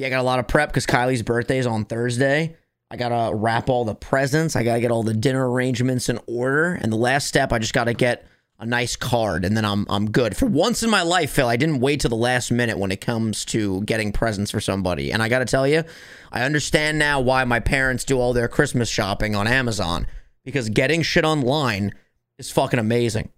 [0.00, 2.56] Yeah, I got a lot of prep because Kylie's birthday is on Thursday.
[2.90, 4.56] I gotta wrap all the presents.
[4.56, 6.72] I gotta get all the dinner arrangements in order.
[6.72, 8.26] And the last step, I just gotta get
[8.58, 10.38] a nice card, and then I'm I'm good.
[10.38, 13.02] For once in my life, Phil, I didn't wait to the last minute when it
[13.02, 15.12] comes to getting presents for somebody.
[15.12, 15.84] And I gotta tell you,
[16.32, 20.06] I understand now why my parents do all their Christmas shopping on Amazon
[20.46, 21.92] because getting shit online
[22.38, 23.28] is fucking amazing.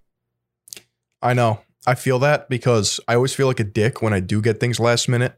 [1.21, 1.63] I know.
[1.89, 4.79] I feel that because I always feel like a dick when I do get things
[4.79, 5.37] last minute.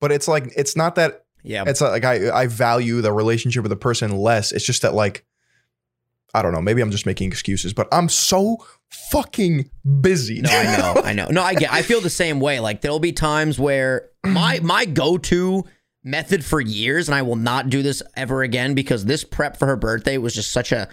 [0.00, 3.70] But it's like it's not that Yeah, it's like I I value the relationship with
[3.70, 4.52] the person less.
[4.52, 5.24] It's just that like
[6.34, 6.60] I don't know.
[6.60, 8.58] Maybe I'm just making excuses, but I'm so
[9.10, 10.42] fucking busy.
[10.42, 11.28] No, I know, I know.
[11.30, 11.72] No, I get.
[11.72, 12.60] I feel the same way.
[12.60, 15.64] Like there'll be times where my my go to
[16.04, 19.66] method for years, and I will not do this ever again because this prep for
[19.66, 20.88] her birthday was just such a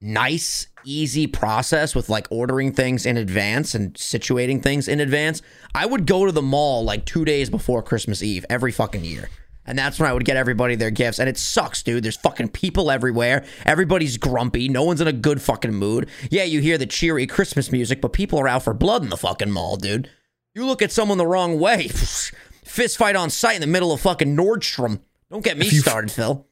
[0.00, 5.42] nice, easy process with like ordering things in advance and situating things in advance.
[5.74, 9.28] I would go to the mall like two days before Christmas Eve every fucking year.
[9.66, 11.18] And that's when I would get everybody their gifts.
[11.18, 12.04] And it sucks, dude.
[12.04, 13.44] There's fucking people everywhere.
[13.64, 14.68] Everybody's grumpy.
[14.68, 16.08] No one's in a good fucking mood.
[16.30, 19.16] Yeah, you hear the cheery Christmas music, but people are out for blood in the
[19.16, 20.08] fucking mall, dude.
[20.54, 21.88] You look at someone the wrong way.
[22.64, 25.00] Fist fight on site in the middle of fucking Nordstrom.
[25.30, 26.46] Don't get me started, Phil.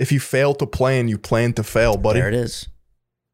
[0.00, 2.20] If you fail to plan, you plan to fail, buddy.
[2.20, 2.68] There it is.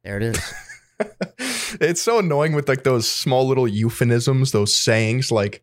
[0.02, 0.54] There it is.
[1.80, 5.30] it's so annoying with like those small little euphemisms, those sayings.
[5.30, 5.62] Like,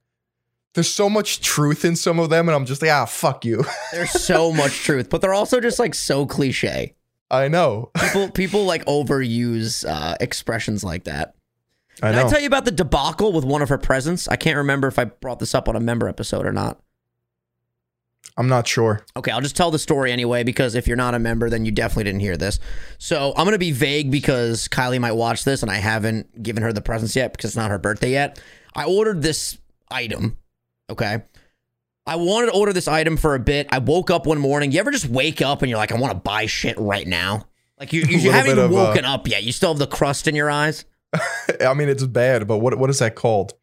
[0.73, 3.63] there's so much truth in some of them, and I'm just like, ah, fuck you.
[3.91, 6.95] There's so much truth, but they're also just like so cliche.
[7.29, 7.91] I know.
[7.99, 11.35] People people like overuse uh, expressions like that.
[12.01, 12.21] I Did.
[12.21, 14.27] I tell you about the debacle with one of her presents?
[14.27, 16.81] I can't remember if I brought this up on a member episode or not.
[18.35, 19.05] I'm not sure.
[19.15, 21.71] Okay, I'll just tell the story anyway because if you're not a member, then you
[21.71, 22.59] definitely didn't hear this.
[22.97, 26.73] So I'm gonna be vague because Kylie might watch this and I haven't given her
[26.73, 28.41] the presents yet because it's not her birthday yet.
[28.75, 29.57] I ordered this
[29.91, 30.37] item.
[30.89, 31.23] Okay.
[32.05, 33.67] I wanted to order this item for a bit.
[33.71, 34.71] I woke up one morning.
[34.71, 37.47] You ever just wake up and you're like, I want to buy shit right now?
[37.79, 39.43] Like you, you, little haven't even uh, woken up yet.
[39.43, 40.85] You still have the crust in your eyes.
[41.61, 43.53] I mean, it's bad, but what what is that called?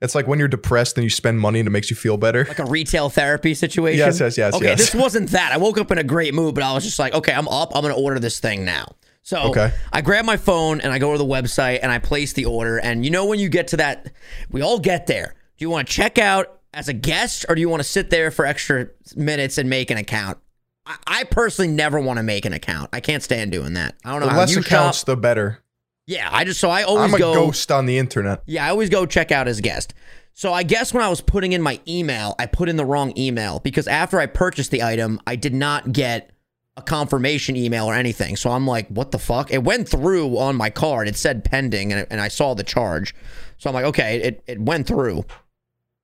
[0.00, 2.44] It's like when you're depressed and you spend money and it makes you feel better.
[2.46, 3.98] like a retail therapy situation.
[3.98, 4.78] Yes, yes, yes, Okay, yes.
[4.78, 5.50] this wasn't that.
[5.52, 7.74] I woke up in a great mood, but I was just like, okay, I'm up.
[7.74, 8.86] I'm gonna order this thing now.
[9.24, 9.72] So Okay.
[9.92, 12.78] I grab my phone and I go to the website and I place the order.
[12.78, 14.12] And you know when you get to that,
[14.50, 15.34] we all get there.
[15.56, 18.08] Do you want to check out as a guest or do you want to sit
[18.10, 20.38] there for extra minutes and make an account?
[20.86, 22.88] I, I personally never want to make an account.
[22.92, 23.96] I can't stand doing that.
[24.04, 25.06] I don't know The less accounts, shop.
[25.06, 25.58] the better.
[26.08, 27.34] Yeah, I just so I always I'm a go.
[27.34, 28.42] ghost on the internet.
[28.46, 29.92] Yeah, I always go check out as guest.
[30.32, 33.12] So I guess when I was putting in my email, I put in the wrong
[33.18, 36.30] email because after I purchased the item, I did not get
[36.78, 38.36] a confirmation email or anything.
[38.36, 39.50] So I'm like, what the fuck?
[39.50, 41.08] It went through on my card.
[41.08, 43.14] It said pending and, and I saw the charge.
[43.58, 45.26] So I'm like, okay, it, it went through.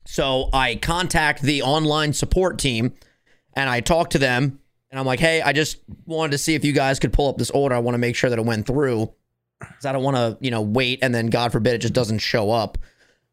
[0.05, 2.93] So I contact the online support team
[3.55, 4.59] and I talk to them
[4.91, 7.39] and I'm like, hey, I just wanted to see if you guys could pull up
[7.39, 7.75] this order.
[7.75, 9.11] I want to make sure that it went through
[9.59, 12.19] because I don't want to, you know, wait and then God forbid it just doesn't
[12.19, 12.79] show up.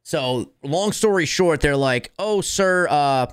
[0.04, 3.28] So, long story short, they're like, "Oh, sir, uh,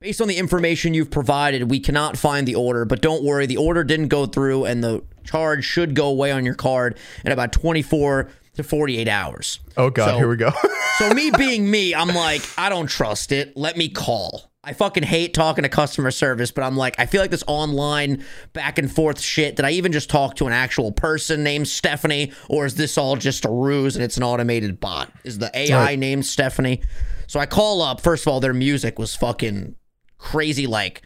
[0.00, 3.56] based on the information you've provided, we cannot find the order, but don't worry, the
[3.56, 7.52] order didn't go through, and the charge should go away on your card in about
[7.52, 10.52] 24 to 48 hours." Oh god, So- here we go.
[10.98, 13.56] So me being me, I'm like, I don't trust it.
[13.56, 14.52] Let me call.
[14.62, 18.24] I fucking hate talking to customer service, but I'm like, I feel like this online
[18.52, 19.56] back and forth shit.
[19.56, 23.16] Did I even just talk to an actual person named Stephanie, or is this all
[23.16, 25.10] just a ruse and it's an automated bot?
[25.24, 25.98] Is the AI Right.
[25.98, 26.80] named Stephanie?
[27.26, 28.00] So I call up.
[28.00, 29.74] First of all, their music was fucking
[30.18, 31.02] crazy, like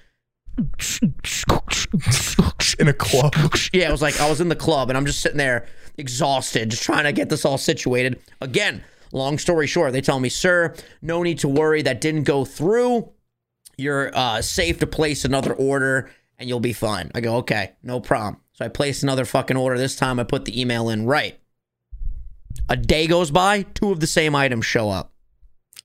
[2.78, 3.34] in a club.
[3.72, 5.66] yeah, it was like I was in the club and I'm just sitting there
[5.98, 8.20] exhausted, just trying to get this all situated.
[8.40, 8.82] Again,
[9.12, 13.10] long story short, they tell me, sir, no need to worry, that didn't go through.
[13.76, 17.10] You're uh, safe to place another order and you'll be fine.
[17.14, 18.40] I go, okay, no problem.
[18.52, 19.78] So I place another fucking order.
[19.78, 21.38] This time I put the email in right.
[22.68, 25.12] A day goes by, two of the same items show up.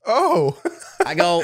[0.06, 0.60] Oh,
[1.04, 1.42] I go,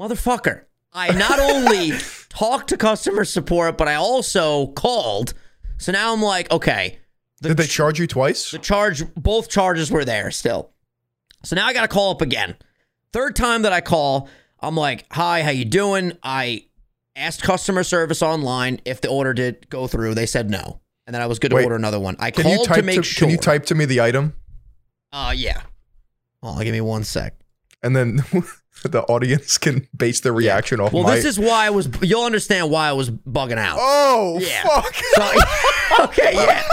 [0.00, 0.64] motherfucker.
[0.92, 1.92] I not only
[2.28, 5.32] talked to customer support, but I also called.
[5.78, 6.98] So now I'm like, okay,
[7.48, 8.50] did they charge you twice?
[8.50, 10.70] the charge, both charges were there still.
[11.44, 12.56] So now I got to call up again.
[13.12, 14.28] Third time that I call,
[14.60, 16.16] I'm like, hi, how you doing?
[16.22, 16.66] I
[17.16, 20.14] asked customer service online if the order did go through.
[20.14, 20.80] They said no.
[21.06, 22.16] And then I was good to Wait, order another one.
[22.20, 23.26] I called to make to, sure.
[23.26, 24.34] Can you type to me the item,
[25.12, 25.62] Uh, yeah.
[26.42, 27.34] Oh, give me one sec.
[27.82, 28.22] and then
[28.84, 31.14] the audience can base their reaction off Well, my.
[31.16, 31.88] this is why I was.
[32.02, 33.76] You'll understand why I was bugging out.
[33.80, 34.62] oh Yeah.
[34.64, 34.94] fuck!
[34.94, 35.30] So,
[36.04, 36.62] okay, yeah.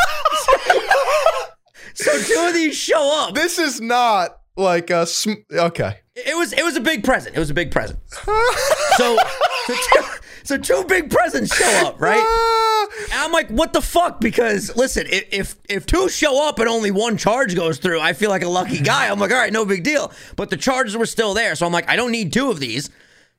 [1.93, 3.35] so two of these show up.
[3.35, 5.05] this is not like a.
[5.05, 5.99] Sm- okay.
[6.15, 7.35] It was it was a big present.
[7.35, 7.99] It was a big present.
[8.09, 8.33] So
[8.97, 9.17] so
[9.73, 10.01] two,
[10.49, 12.21] so two big presents show up, right?
[12.21, 14.19] Ah, And I'm like, what the fuck?
[14.19, 18.29] Because listen, if if two show up and only one charge goes through, I feel
[18.29, 19.07] like a lucky guy.
[19.09, 20.11] I'm like, all right, no big deal.
[20.35, 22.89] But the charges were still there, so I'm like, I don't need two of these.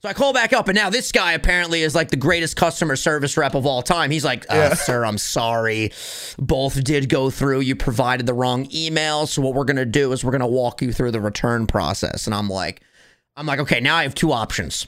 [0.03, 2.97] So I call back up, and now this guy apparently is like the greatest customer
[2.97, 4.11] service rep of all time.
[4.11, 4.75] He's like, uh, Yeah.
[4.75, 5.93] "Sir, I'm sorry.
[6.39, 7.61] Both did go through.
[7.61, 9.27] You provided the wrong email.
[9.27, 12.35] So what we're gonna do is we're gonna walk you through the return process." And
[12.35, 12.81] I'm like,
[13.37, 14.87] "I'm like, okay, now I have two options.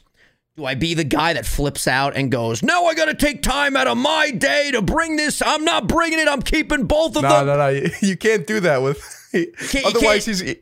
[0.56, 3.42] Do I be the guy that flips out and goes, "No, I got to take
[3.42, 5.40] time out of my day to bring this.
[5.44, 6.28] I'm not bringing it.
[6.28, 7.72] I'm keeping both of No, them." no, no.
[7.80, 7.88] No.
[8.02, 8.98] You can't do that with.
[9.84, 10.56] otherwise, he's he's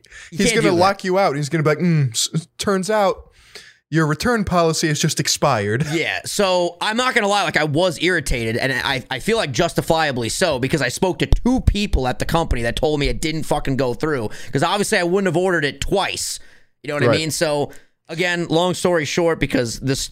[0.51, 0.73] gonna do that.
[0.73, 1.35] lock you out.
[1.35, 3.31] He's gonna be like, mm, s- "Turns out
[3.89, 8.01] your return policy has just expired." Yeah, so I'm not gonna lie, like I was
[8.01, 12.19] irritated, and I, I feel like justifiably so because I spoke to two people at
[12.19, 14.29] the company that told me it didn't fucking go through.
[14.45, 16.39] Because obviously I wouldn't have ordered it twice.
[16.81, 17.29] You know what I mean?
[17.29, 17.71] So
[18.11, 20.11] again, long story short, because this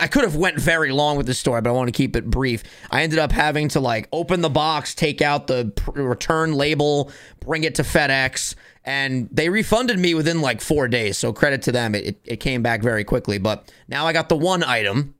[0.00, 2.30] I could have went very long with this story, but I want to keep it
[2.30, 2.62] brief.
[2.90, 7.10] I ended up having to like open the box, take out the return label,
[7.40, 11.18] bring it to FedEx, and they refunded me within like four days.
[11.18, 13.38] So credit to them, it, it, came back very quickly.
[13.38, 15.16] But now I got the one item,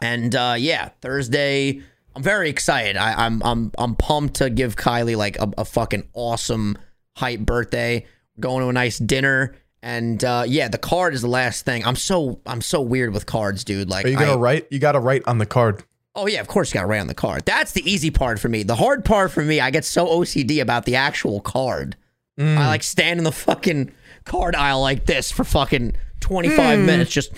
[0.00, 1.80] and uh, yeah, Thursday.
[2.16, 2.96] I'm very excited.
[2.96, 6.76] I, I'm I'm I'm pumped to give Kylie like a, a fucking awesome
[7.14, 8.06] hype birthday.
[8.40, 9.54] Going to a nice dinner,
[9.86, 11.84] and uh, yeah, the card is the last thing.
[11.86, 13.88] I'm so I'm so weird with cards, dude.
[13.88, 14.66] Like, Are you gonna I- write?
[14.70, 15.84] You gotta write on the card.
[16.16, 17.44] oh yeah, of course you got to write on the card.
[17.46, 18.62] That's the easy part for me.
[18.64, 21.94] The hard part for me, I get so OCD about the actual card.
[22.40, 22.56] Mm.
[22.56, 23.92] I like stand in the fucking
[24.24, 27.30] card aisle like this for fucking 25 minutes, just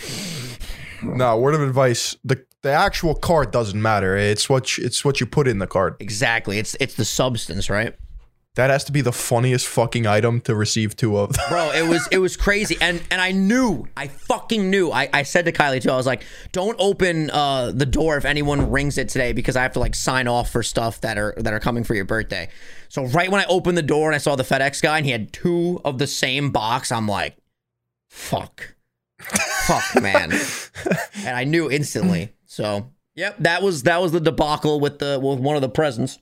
[1.02, 4.16] No, word of advice: the the actual card doesn't matter.
[4.16, 5.96] It's what you, it's what you put in the card.
[6.00, 6.58] exactly.
[6.58, 7.94] It's it's the substance, right?
[8.58, 11.30] That has to be the funniest fucking item to receive two of.
[11.48, 12.76] bro it was it was crazy.
[12.80, 14.90] And and i knew i fucking knew.
[14.90, 18.24] I, I said to kylie too i was like don't open uh the door if
[18.24, 21.34] anyone rings it today because i have to like sign off for stuff that are
[21.36, 22.48] that are coming for your birthday.
[22.88, 25.12] So right when i opened the door and i saw the fedex guy and he
[25.12, 27.36] had two of the same box i'm like
[28.10, 28.74] fuck.
[29.20, 30.32] Fuck man.
[31.24, 32.32] And i knew instantly.
[32.46, 36.18] So yep that was that was the debacle with the with one of the presents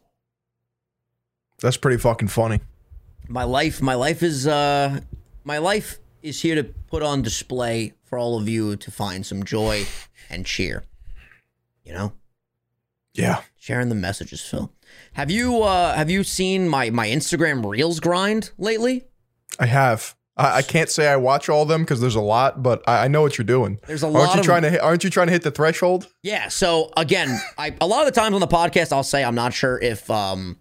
[1.61, 2.61] That's pretty fucking funny.
[3.29, 5.01] my life my life is uh
[5.45, 9.43] my life is here to put on display for all of you to find some
[9.45, 9.85] joy
[10.31, 10.85] and cheer
[11.85, 12.13] you know
[13.15, 13.41] Yeah.
[13.59, 14.73] sharing the messages phil
[15.15, 19.07] have you uh have you seen my my instagram reels grind lately
[19.59, 20.15] I have.
[20.37, 23.05] I, I can't say I watch all of them because there's a lot, but I,
[23.05, 23.79] I know what you're doing.
[23.87, 24.71] there's a Aren't lot you of trying to?
[24.71, 26.09] Hit, aren't you trying to hit the threshold?
[26.23, 26.49] Yeah.
[26.49, 29.55] So again, I a lot of the times on the podcast, I'll say I'm not
[29.55, 30.59] sure if um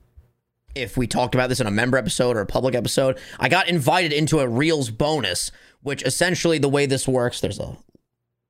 [0.76, 3.18] if we talked about this in a member episode or a public episode.
[3.40, 7.40] I got invited into a Reels bonus, which essentially the way this works.
[7.40, 7.78] There's a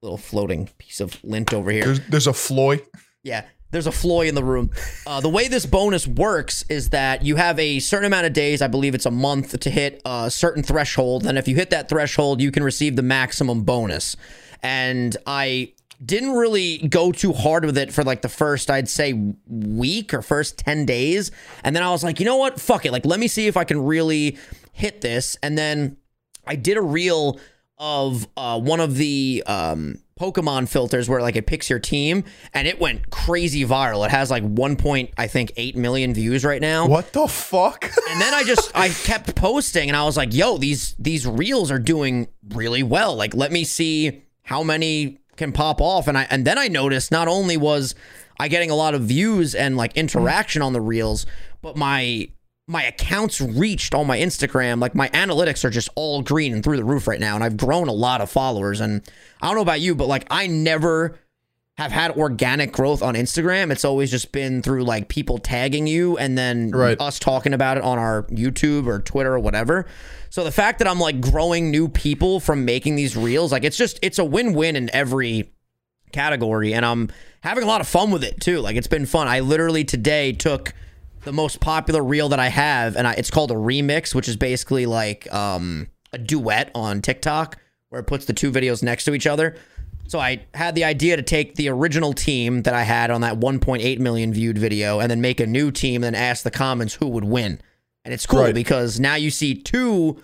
[0.02, 1.86] little floating piece of lint over here.
[1.86, 2.82] There's there's a floy.
[3.24, 4.72] Yeah, there's a Floy in the room.
[5.06, 8.62] Uh, the way this bonus works is that you have a certain amount of days,
[8.62, 11.26] I believe it's a month, to hit a certain threshold.
[11.26, 14.16] And if you hit that threshold, you can receive the maximum bonus.
[14.64, 15.74] And I
[16.06, 20.22] didn't really go too hard with it for like the first, I'd say, week or
[20.22, 21.32] first 10 days.
[21.64, 22.60] And then I was like, you know what?
[22.60, 22.92] Fuck it.
[22.92, 24.38] Like, let me see if I can really
[24.72, 25.38] hit this.
[25.42, 25.98] And then
[26.46, 27.40] I did a reel
[27.78, 32.68] of uh, one of the um, Pokemon filters where like it picks your team, and
[32.68, 34.06] it went crazy viral.
[34.06, 36.88] It has like one point I think eight million views right now.
[36.88, 37.84] What the fuck?
[37.84, 41.70] And then I just I kept posting, and I was like, "Yo, these these reels
[41.70, 43.16] are doing really well.
[43.16, 47.12] Like, let me see how many can pop off." And I and then I noticed
[47.12, 47.96] not only was
[48.40, 51.26] I getting a lot of views and like interaction on the reels,
[51.62, 52.30] but my
[52.68, 54.82] my accounts reached on my Instagram.
[54.82, 57.58] Like my analytics are just all green and through the roof right now, and I've
[57.58, 58.82] grown a lot of followers.
[58.82, 59.02] And
[59.42, 61.20] I don't know about you, but like I never
[61.78, 63.70] have had organic growth on Instagram.
[63.70, 67.00] It's always just been through like people tagging you and then Right.
[67.02, 69.86] us talking about it on our YouTube or Twitter or whatever.
[70.30, 73.76] So the fact that I'm like growing new people from making these reels, like it's
[73.78, 75.52] just it's a win-win in every
[76.14, 77.10] category and I'm
[77.42, 78.60] having a lot of fun with it too.
[78.62, 79.28] Like it's been fun.
[79.28, 80.74] I literally today took
[81.26, 84.38] the most popular reel that I have and I, it's called a remix, which is
[84.38, 87.58] basically like um a duet on TikTok
[87.90, 89.58] where it puts the two videos next to each other.
[90.08, 93.40] So I had the idea to take the original team that I had on that
[93.40, 96.94] 1.8 million viewed video and then make a new team and then ask the comments
[96.96, 97.60] who would win.
[98.04, 98.54] And it's cool Right.
[98.54, 100.22] because now you see two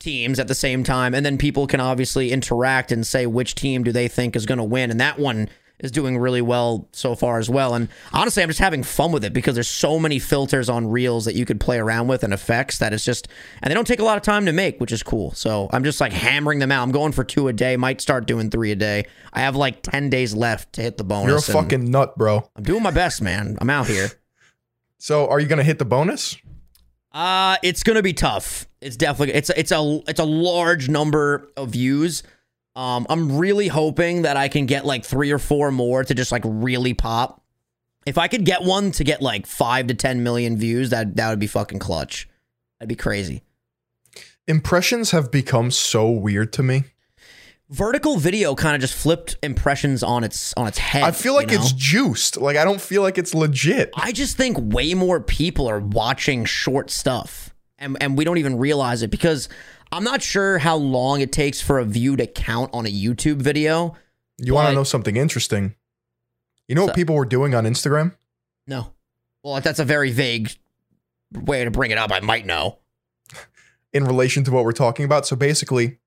[0.00, 3.84] teams at the same time and then people can obviously interact and say which team
[3.84, 5.48] do they think is going to win and that one
[5.80, 9.24] is doing really well so far as well and honestly i'm just having fun with
[9.24, 12.32] it because there's so many filters on reels that you could play around with and
[12.32, 13.26] effects that it's just
[13.62, 15.82] and they don't take a lot of time to make which is cool so i'm
[15.84, 18.70] just like hammering them out i'm going for two a day might start doing three
[18.70, 21.90] a day i have like 10 days left to hit the bonus You're a fucking
[21.90, 22.48] nut, bro.
[22.56, 24.08] i'm doing my best man i'm out here
[24.96, 26.38] So, are you gonna hit the bonus?
[27.12, 28.66] Uh, it's gonna be tough.
[28.80, 32.22] It's definitely it's it's a it's a large number of views.
[32.76, 36.32] Um, I'm really hoping that I can get like three or four more to just
[36.32, 37.42] like really pop.
[38.04, 41.30] If I could get one to get like five to ten million views, that that
[41.30, 42.28] would be fucking clutch.
[42.78, 43.42] That'd be crazy.
[44.46, 46.84] Impressions have become so weird to me.
[47.70, 51.02] vertical video kind of just flipped impressions on its on its head.
[51.02, 51.62] I feel like you know?
[51.62, 52.36] it's juiced.
[52.40, 53.90] Like I don't feel like it's legit.
[53.94, 58.58] I just think way more people are watching short stuff, and and we don't even
[58.58, 59.48] realize it because
[59.94, 63.36] I'm not sure how long it takes for a view to count on a YouTube
[63.36, 63.94] video.
[64.38, 65.76] You want to know something interesting?
[66.66, 68.16] You know what people were doing on Instagram?
[68.66, 68.92] No,
[69.44, 70.50] well, that's a very vague
[71.32, 72.10] way to bring it up.
[72.10, 72.80] I might know.
[73.92, 75.28] in relation to what we're talking about.
[75.28, 75.98] So basically,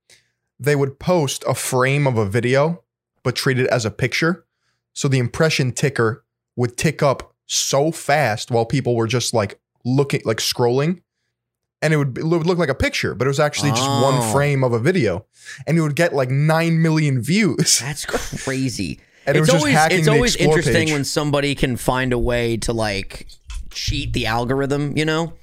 [0.60, 2.84] they would post a frame of a video,
[3.24, 4.46] but treat it as a picture.
[4.92, 6.26] So the impression ticker
[6.58, 11.04] would tick up so fast while people were just like looking, like scrolling.
[11.82, 14.02] And it would, it would look like a picture, but it was actually just Oh.
[14.02, 15.26] one frame of a video.
[15.68, 17.80] And it would get like 9 million views.
[17.84, 19.00] That's crazy.
[19.28, 20.92] And it it's just always hacking it's always interesting page.
[20.92, 23.28] when somebody can find a way to like
[23.70, 24.98] cheat the algorithm.
[24.98, 25.34] You know,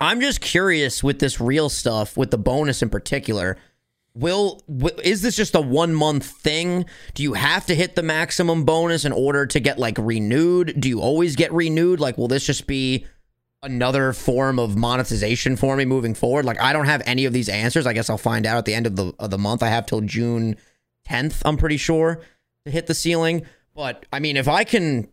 [0.00, 3.56] I'm just curious with this real stuff, with the bonus in particular.
[4.14, 4.60] Will
[5.02, 6.84] is this just a one month thing?
[7.14, 10.78] Do you have to hit the maximum bonus in order to get like renewed?
[10.80, 12.00] Do you always get renewed?
[12.00, 13.06] Like, will this just be
[13.62, 16.44] another form of monetization for me moving forward?
[16.44, 17.86] Like, I don't have any of these answers.
[17.86, 19.62] I guess I'll find out at the end of the of the month.
[19.62, 20.56] I have till June
[21.08, 22.20] 10th, I'm pretty sure,
[22.64, 23.46] to hit the ceiling.
[23.74, 25.08] But I mean, if I can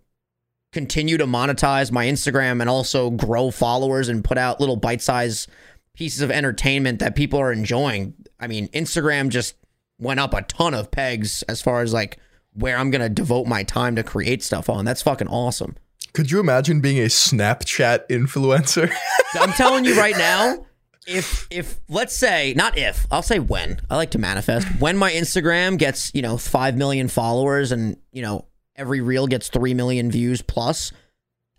[0.73, 5.49] continue to monetize my Instagram and also grow followers and put out little bite-sized
[5.95, 8.13] pieces of entertainment that people are enjoying.
[8.39, 9.55] I mean, Instagram just
[9.97, 12.19] went up a ton of pegs as far as like
[12.53, 14.85] where I'm going to devote my time to create stuff on.
[14.85, 15.75] That's fucking awesome.
[16.17, 18.91] Could you imagine being a Snapchat influencer?
[19.35, 20.65] I'm telling you right now,
[21.05, 23.79] if if let's say not if, I'll say when.
[23.87, 24.67] I like to manifest.
[24.79, 29.49] When my Instagram gets, you know, 5 million followers and, you know, every reel gets
[29.49, 30.91] 3 million views plus,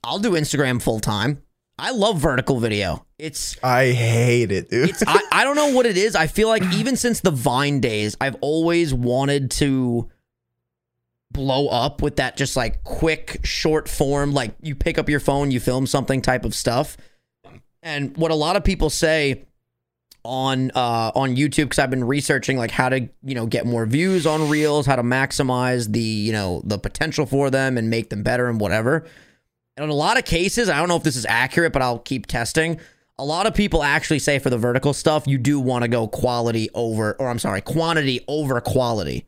[0.03, 1.41] I'll do Instagram full time.
[1.79, 3.07] I love vertical video.
[3.17, 4.91] It's I hate it, dude.
[4.91, 6.17] it's I, I don't know what it is.
[6.17, 10.11] I feel like even since the Vine days, I've always wanted to
[11.31, 15.51] blow up with that just like quick short form like you pick up your phone,
[15.51, 16.97] you film something type of stuff.
[17.83, 19.45] And what a lot of people say
[20.24, 23.87] on uh on YouTube cuz I've been researching like how to, you know, get more
[23.87, 28.11] views on reels, how to maximize the, you know, the potential for them and make
[28.11, 29.07] them better and whatever.
[29.76, 32.01] And in a lot of cases, I don't know if this is accurate, but I'll
[32.01, 32.81] keep testing.
[33.16, 36.09] A lot of people actually say for the vertical stuff, you do want to go
[36.09, 39.24] quality over, or I'm sorry, quantity over quality.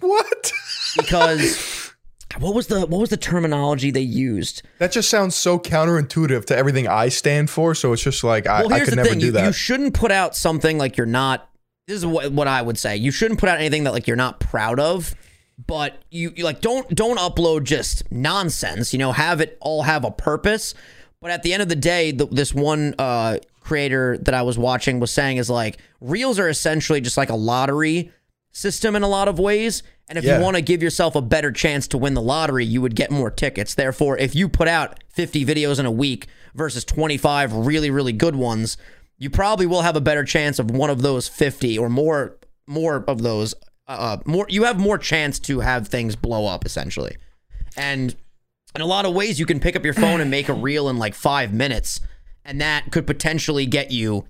[0.00, 0.52] what?
[0.96, 1.92] Because
[2.38, 4.62] what was the what was the terminology they used?
[4.78, 7.74] That just sounds so counterintuitive to everything I stand for.
[7.74, 9.46] So it's just like I, Well, I could never thing: do you, that.
[9.46, 11.48] you shouldn't put out something like you're not.
[11.86, 12.96] This is what what I would say.
[12.96, 15.14] You shouldn't put out anything that like you're not proud of.
[15.66, 18.92] But you, you like don't don't upload just nonsense.
[18.92, 20.74] You know, have it all have a purpose.
[21.20, 24.58] But at the end of the day, the, this one uh, creator that I was
[24.58, 28.12] watching was saying is like reels are essentially just like a lottery
[28.54, 29.82] system in a lot of ways.
[30.08, 30.36] And if Yeah.
[30.38, 33.10] you want to give yourself a better chance to win the lottery, you would get
[33.10, 33.74] more tickets.
[33.74, 38.36] Therefore, if you put out 50 videos in a week versus 25 really, really good
[38.36, 38.76] ones,
[39.18, 42.36] you probably will have a better chance of one of those 50 or more
[42.66, 43.54] more of those
[43.88, 47.16] uh more you have more chance to have things blow up essentially.
[47.76, 48.14] And
[48.74, 50.88] in a lot of ways you can pick up your phone and make a reel
[50.88, 52.00] in like 5 minutes
[52.44, 54.26] and that could potentially get you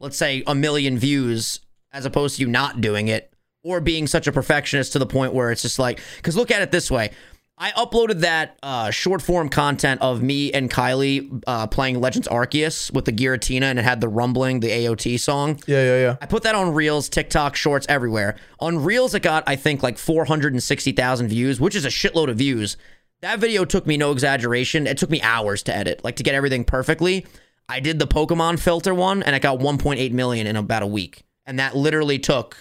[0.00, 1.60] let's say a million views
[1.92, 3.32] as opposed to you not doing it
[3.62, 6.62] or being such a perfectionist to the point where it's just like because look at
[6.62, 7.10] it this way
[7.56, 12.92] i uploaded that uh, short form content of me and kylie uh, playing legends arceus
[12.92, 16.16] with the giratina and it had the rumbling the aot song yeah, yeah, yeah.
[16.20, 18.36] I put that on Reels, TikTok, Shorts, everywhere.
[18.60, 22.76] On Reels, it got, I think, like 460,000 views, which is a shitload of views.
[23.20, 26.34] That video took me, no exaggeration, it took me hours to edit, like to get
[26.34, 27.26] everything perfectly.
[27.68, 31.24] I did the Pokemon filter one, and it got 1.8 million in about a week.
[31.48, 32.56] And that literally took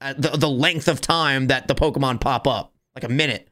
[0.00, 3.48] uh, the, the length of time that the Pokemon pop up, like a minute.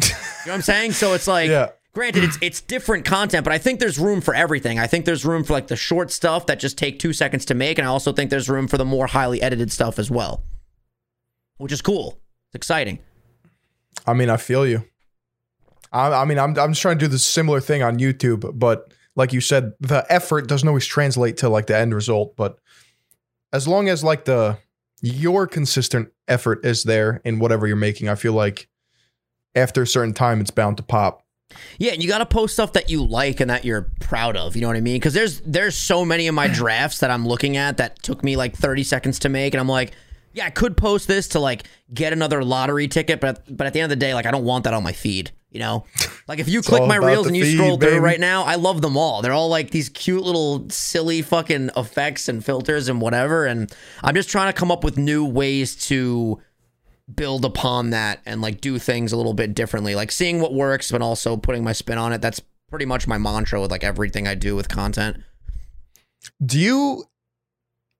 [0.00, 0.14] you know
[0.46, 0.92] what I'm saying?
[0.92, 1.70] So it's like, Yeah.
[1.92, 5.26] granted it's it's different content but i think there's room for everything i think there's
[5.26, 7.90] room for like the short stuff that just take two seconds to make and i
[7.90, 10.42] also think there's room for the more highly edited stuff as well
[11.58, 12.18] which is cool
[12.48, 12.98] it's exciting
[14.06, 14.84] I mean, I feel you.
[15.92, 18.92] I, I mean, I'm I'm just trying to do the similar thing on YouTube, but
[19.14, 22.34] like you said, the effort doesn't always translate to like the end result.
[22.36, 22.58] But
[23.52, 24.58] as long as like the
[25.00, 28.68] your consistent effort is there in whatever you're making, I feel like
[29.54, 31.24] after a certain time, it's bound to pop.
[31.78, 34.56] yeah and you got to post stuff that you like and that you're proud of
[34.56, 37.26] you know what i mean because there's there's so many of my drafts that i'm
[37.28, 39.92] looking at that took me like 30 seconds to make and i'm like
[40.32, 43.80] yeah i could post this to like get another lottery ticket but but at the
[43.80, 45.84] end of the day like i don't want that on my feed you know
[46.28, 48.54] Like if you It's click my reels and you feed, scroll through right now, I
[48.54, 49.22] love them all.
[49.22, 53.44] They're all like these cute little silly fucking effects and filters and whatever.
[53.44, 56.40] And I'm just trying to come up with new ways to
[57.12, 59.94] build upon that and like do things a little bit differently.
[59.94, 62.20] Like seeing what works, but also putting my spin on it.
[62.20, 62.40] That's
[62.70, 65.22] pretty much my mantra with like everything I do with content.
[66.44, 67.04] Do you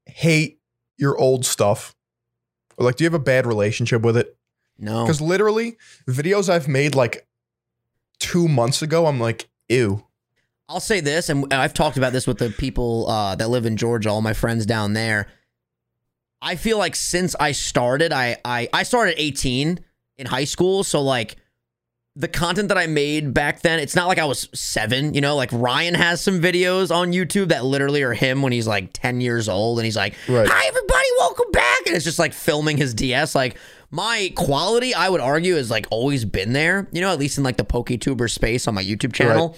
[0.07, 0.61] hate
[0.97, 1.95] your old stuff?
[2.77, 4.37] Or like, do you have a bad relationship with it?
[4.79, 5.05] No.
[5.05, 5.77] Because literally,
[6.09, 7.27] videos I've made like
[8.23, 10.07] two months ago, I'm like, ew.
[10.69, 13.77] I'll say this, and I've talked about this with the people uh, that live in
[13.77, 15.27] Georgia, all my friends down there.
[16.41, 19.81] I feel like since I started, I, I I started 18
[20.19, 21.37] in high school, so like
[22.15, 25.35] the content that I made back then, it's not like I was seven, you know.
[25.37, 29.21] Like Ryan has some videos on YouTube that literally are him when he's like 10
[29.21, 30.49] years old, and he's like, Right.
[30.49, 33.35] "Hi everybody, welcome back," and it's just like filming his DS.
[33.35, 33.57] Like
[33.93, 37.45] my quality, I would argue, has like always been there, you know, at least in
[37.45, 39.57] like the PokeTuber space on my YouTube channel.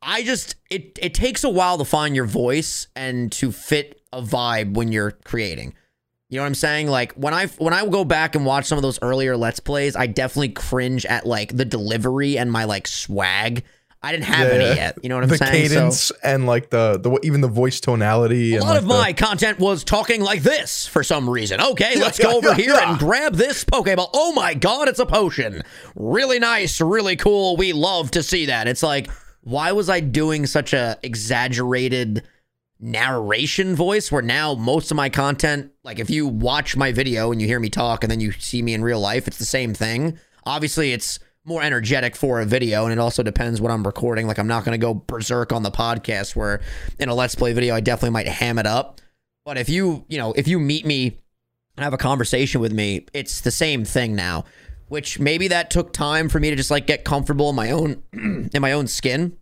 [0.00, 4.22] I just it it takes a while to find your voice and to fit a
[4.22, 5.74] vibe when you're creating.
[6.30, 6.86] You know what I'm saying?
[6.86, 9.96] Like when I when I go back and watch some of those earlier let's plays,
[9.96, 13.64] I definitely cringe at like the delivery and my like swag.
[14.00, 14.74] I didn't have Yeah, any yeah.
[14.74, 14.98] yet.
[15.02, 15.68] You know what I'm the saying?
[15.68, 18.54] So- cadence and like the the even the voice tonality.
[18.56, 21.60] a lot like of the- my content was talking like this for some reason.
[21.60, 22.90] Okay, let's go yeah, over yeah, here yeah.
[22.90, 24.10] and grab this Pokeball.
[24.14, 25.62] Oh my god, it's a potion.
[25.96, 27.56] Really nice, really cool.
[27.56, 28.68] We love to see that.
[28.68, 29.10] It's like,
[29.42, 32.22] why was I doing such a exaggerated
[32.80, 37.40] narration voice where now most of my content, like if you watch my video and
[37.40, 39.74] you hear me talk and then you see me in real life, it's the same
[39.74, 40.18] thing.
[40.44, 41.18] Obviously, it's
[41.48, 44.26] more energetic for a video and it also depends what I'm recording.
[44.26, 46.60] Like I'm not going to go berserk on the podcast where
[46.98, 49.00] in a let's play video I definitely might ham it up.
[49.44, 51.18] But if you, you know, if you meet me
[51.76, 54.44] and have a conversation with me, it's the same thing now.
[54.88, 58.02] Which maybe that took time for me to just like get comfortable in my own
[58.12, 59.36] in my own skin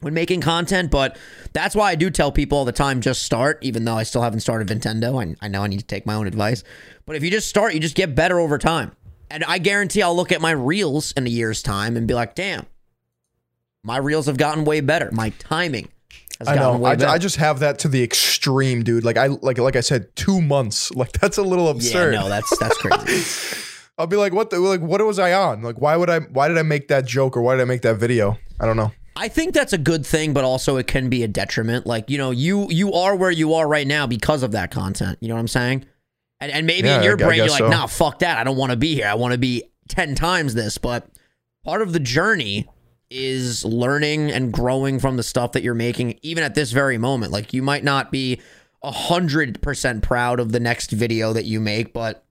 [0.00, 1.16] when making content, but
[1.52, 4.22] that's why I do tell people all the time just start, even though I still
[4.22, 5.22] haven't started Nintendo.
[5.22, 6.62] I, I know I need to take my own advice.
[7.06, 8.92] But if you just start, you just get better over time.
[9.30, 12.34] And I guarantee I'll look at my reels in a year's time and be like,
[12.34, 12.66] damn,
[13.82, 15.10] my reels have gotten way better.
[15.12, 15.88] My timing
[16.38, 16.78] has I gotten know.
[16.84, 17.10] way I, better.
[17.10, 19.04] I just have that to the extreme, dude.
[19.04, 20.90] Like I like like I said, two months.
[20.96, 22.14] Like that's a little absurd.
[22.14, 23.60] yeah, no, that's that's crazy.
[23.98, 25.62] I'll be like, what the like what was I on?
[25.62, 27.82] Like why would I why did I make that joke or why did I make
[27.82, 28.38] that video?
[28.60, 28.92] I don't know.
[29.18, 31.86] I think that's a good thing, but also it can be a detriment.
[31.86, 35.16] Like, you know, you you are where you are right now because of that content.
[35.20, 35.86] You know what I'm saying?
[36.40, 37.68] And and maybe Yeah, in your I- I brain you're like, so.
[37.68, 38.38] nah, fuck that.
[38.38, 39.06] I don't want to be here.
[39.06, 40.78] I want to be ten times this.
[40.78, 41.08] But
[41.64, 42.68] part of the journey
[43.10, 47.32] is learning and growing from the stuff that you're making, even at this very moment.
[47.32, 48.40] Like you might not be
[48.82, 52.24] a hundred percent proud of the next video that you make, but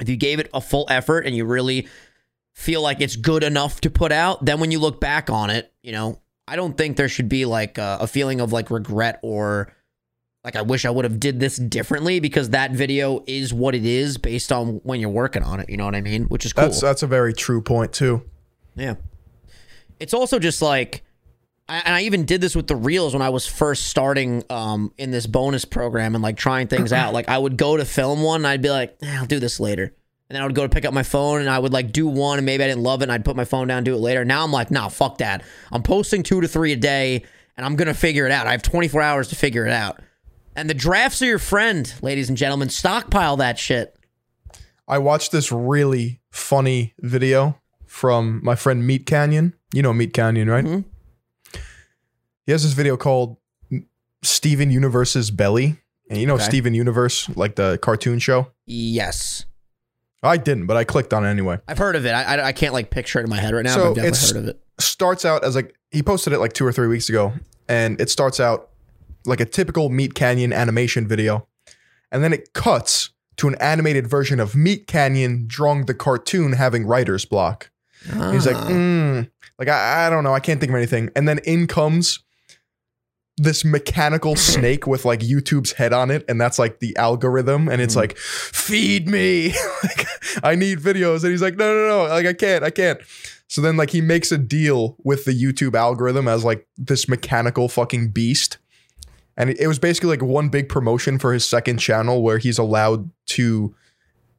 [0.00, 1.86] if you gave it a full effort and you really
[2.54, 5.72] feel like it's good enough to put out, then when you look back on it,
[5.82, 9.18] you know, I don't think there should be like a, a feeling of like regret
[9.22, 9.72] or
[10.44, 13.84] like I wish I would have did this differently because that video is what it
[13.84, 15.68] is based on when you're working on it.
[15.68, 16.24] You know what I mean?
[16.24, 16.64] Which is cool.
[16.64, 18.22] That's that's a very true point too.
[18.74, 18.94] Yeah.
[19.98, 21.02] It's also just like,
[21.68, 24.92] I, and I even did this with the reels when I was first starting um,
[24.96, 27.12] in this bonus program and like trying things out.
[27.12, 29.60] Like I would go to film one and I'd be like, eh, I'll do this
[29.60, 29.84] later.
[29.84, 32.06] And then I would go to pick up my phone and I would like do
[32.06, 33.94] one and maybe I didn't love it and I'd put my phone down and do
[33.94, 34.24] it later.
[34.24, 35.42] Now I'm like, nah, fuck that.
[35.70, 37.24] I'm posting two to three a day
[37.56, 38.46] and I'm going to figure it out.
[38.46, 40.00] I have 24 hours to figure it out.
[40.60, 42.68] And the drafts are your friend, ladies and gentlemen.
[42.68, 43.96] Stockpile that shit.
[44.86, 49.54] I watched this really funny video from my friend Meat Canyon.
[49.72, 50.62] You know Meat Canyon, right?
[50.62, 50.84] Mhm.
[52.44, 53.38] He has this video called
[54.22, 55.78] Steven Universe's Belly.
[56.10, 56.44] And you know Okay.
[56.44, 58.48] Steven Universe, like the cartoon show?
[58.66, 59.46] Yes.
[60.22, 61.58] I didn't, but I clicked on it anyway.
[61.68, 62.10] I've heard of it.
[62.10, 64.12] I, I, I can't like picture it in my head right now, So but I've
[64.12, 64.60] definitely heard of it.
[64.78, 67.32] starts out as like he posted it like two or three weeks ago,
[67.66, 68.69] and it starts out
[69.26, 71.46] like a typical Meat Canyon animation video,
[72.12, 76.86] and then it cuts to an animated version of Meat Canyon drawing the cartoon having
[76.86, 77.70] writer's block.
[78.10, 78.68] And He's like, Ah.
[78.68, 82.20] mm, like I, I don't know, I can't think of anything, and then in comes
[83.36, 87.80] this mechanical snake with like YouTube's head on it, and that's like the algorithm, and
[87.80, 87.98] it's Mhm.
[87.98, 89.48] like, feed me,
[89.82, 90.06] like
[90.42, 93.00] I need videos, and he's like, no, no, no, like I can't, I can't.
[93.48, 97.68] So then like he makes a deal with the YouTube algorithm as like this mechanical
[97.68, 98.58] fucking beast.
[99.36, 103.10] And it, was basically like one big promotion for his second channel where he's allowed
[103.26, 103.74] to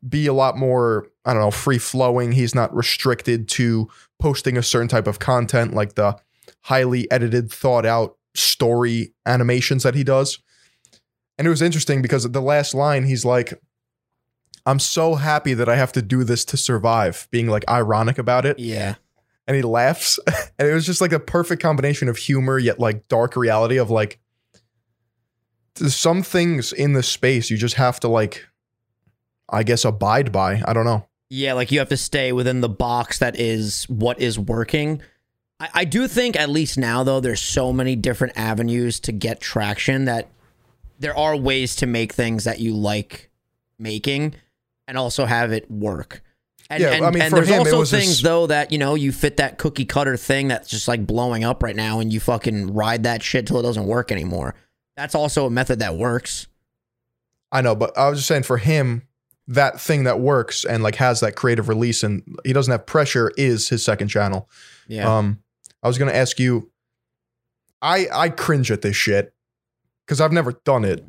[0.08, 2.34] be a lot more, I don't know, free flowing.
[2.34, 3.89] He's not restricted to
[4.20, 6.18] posting a certain type of content like the
[6.62, 10.39] highly edited, thought out story animations that he does.
[11.38, 13.60] And it was interesting because at the last line, he's like,
[14.66, 18.46] I'm so happy that I have to do this to survive, being like ironic about
[18.46, 18.60] it.
[18.60, 18.96] Yeah.
[19.48, 20.20] and he laughs,
[20.60, 23.89] and it was just like a perfect combination of humor yet like dark reality of
[23.89, 24.20] like
[25.76, 28.45] there's some things in the space you just have to like
[29.51, 30.61] I guess abide by.
[30.65, 31.07] I don't know.
[31.30, 35.01] Yeah, like you have to stay within the box that is what is working.
[35.59, 39.39] I, I do think, at least now, though, there's so many different avenues to get
[39.39, 40.30] traction that
[40.99, 43.30] there are ways to make things that you like
[43.80, 44.36] making
[44.88, 46.22] and also have it work.
[46.69, 49.11] And, Yeah, and, I mean, and there's him, also things though that you know you
[49.11, 52.74] fit that cookie cutter thing that's just like blowing up right now, and you fucking
[52.74, 54.55] ride that shit till it doesn't work anymore.
[54.96, 56.48] That's also a method that works.
[57.52, 59.08] I know, but I was just saying for him,
[59.48, 63.32] that thing that works and like has that creative release and he doesn't have pressure
[63.38, 64.50] is his second channel.
[64.88, 65.18] Yeah.
[65.18, 65.39] Um,
[65.84, 66.70] I was gonna ask you.
[67.82, 69.34] I I cringe at this shit
[70.06, 71.04] because I've never done it.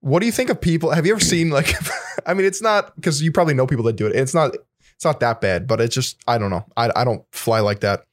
[0.00, 0.90] What do you think of people?
[0.90, 1.74] Have you ever seen like?
[2.26, 4.14] I mean, it's not because you probably know people that do it.
[4.14, 4.54] It's not.
[4.94, 6.64] It's not that bad, but it's just I don't know.
[6.76, 8.04] I I don't fly like that.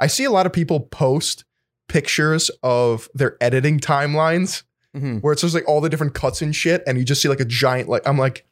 [0.00, 1.44] I see a lot of people post
[1.88, 4.62] pictures of their editing timelines
[4.96, 5.20] Mhm.
[5.22, 7.40] where it's just like all the different cuts and shit, and you just see like
[7.40, 8.46] a giant like I'm like,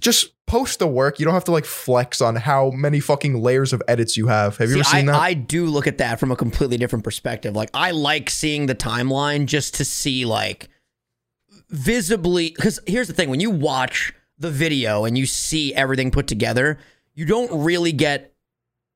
[0.00, 1.18] just post the work.
[1.20, 4.56] You don't have to like flex on how many fucking layers of edits you have.
[4.56, 5.20] Have you See, ever seen I, that?
[5.20, 7.54] I do look at that from a completely different perspective.
[7.54, 10.68] Like I like seeing the timeline just to see like
[11.70, 16.26] visibly because here's the thing when you watch the video and you see everything put
[16.26, 16.78] together,
[17.14, 18.31] you don't really get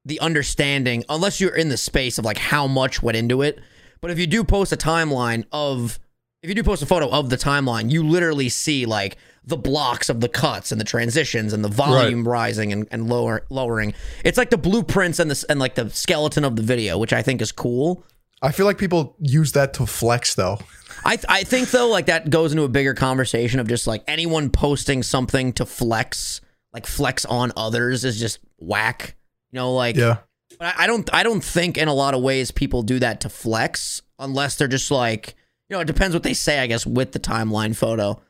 [0.07, 3.59] the understanding unless you're in the space of like how much went into it.
[4.01, 5.99] But if you do post a timeline of
[6.43, 10.09] if you do post a photo of the timeline, you literally see like the blocks
[10.09, 13.95] of the cuts and the transitions and the volume rising and, and lower lowering.
[14.25, 17.23] It's like the blueprints and the and like the skeleton of the video, which I
[17.23, 18.05] think is cool.
[18.43, 20.59] I feel like people use that to flex though.
[21.05, 24.51] I I think though like that goes into a bigger conversation of just like anyone
[24.51, 26.41] posting something to flex,
[26.73, 29.17] like flex on others is just whack.
[29.57, 30.19] You know, like Yeah.
[30.59, 33.23] But I I don't I don't think in a lot of ways people do that
[33.23, 35.35] to flex unless they're just like
[35.71, 38.21] you know, it depends what they say, I guess, with the timeline photo.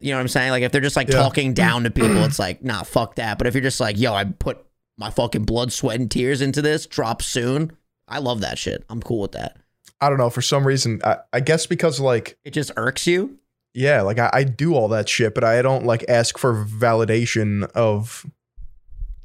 [0.00, 0.50] You know what I'm saying?
[0.50, 1.14] Like if they're just like Yeah.
[1.18, 3.38] talking down to people, it's like, nah, fuck that.
[3.38, 4.58] But if you're just like, yo, I put
[4.98, 7.70] my fucking blood, sweat, and tears into this, drop soon.
[8.08, 8.84] I love that shit.
[8.90, 9.56] I'm cool with that.
[10.00, 10.28] I don't know.
[10.30, 13.38] For some reason, I, I guess because like It just irks you.
[13.74, 17.62] yeah, like I, I do all that shit, but I don't like ask for validation
[17.76, 18.26] of.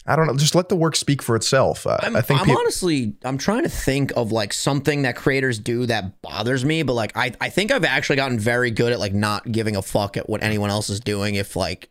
[0.06, 0.36] I don't know.
[0.36, 1.86] Just let the work speak for itself.
[1.86, 5.60] Uh, I'm, I think I'm honestly, I'm trying to think of like something that creators
[5.60, 9.00] do that bothers me, but like I, I think I've actually gotten very good at
[9.00, 11.90] like not giving a fuck at what anyone else is doing if like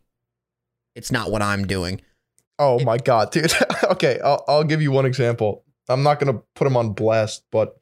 [0.97, 2.01] it's not what I'm doing.
[2.59, 3.53] Oh my god, dude.
[3.85, 5.65] okay, I'll, I'll give you one example.
[5.89, 7.77] I'm not gonna put him on blast, but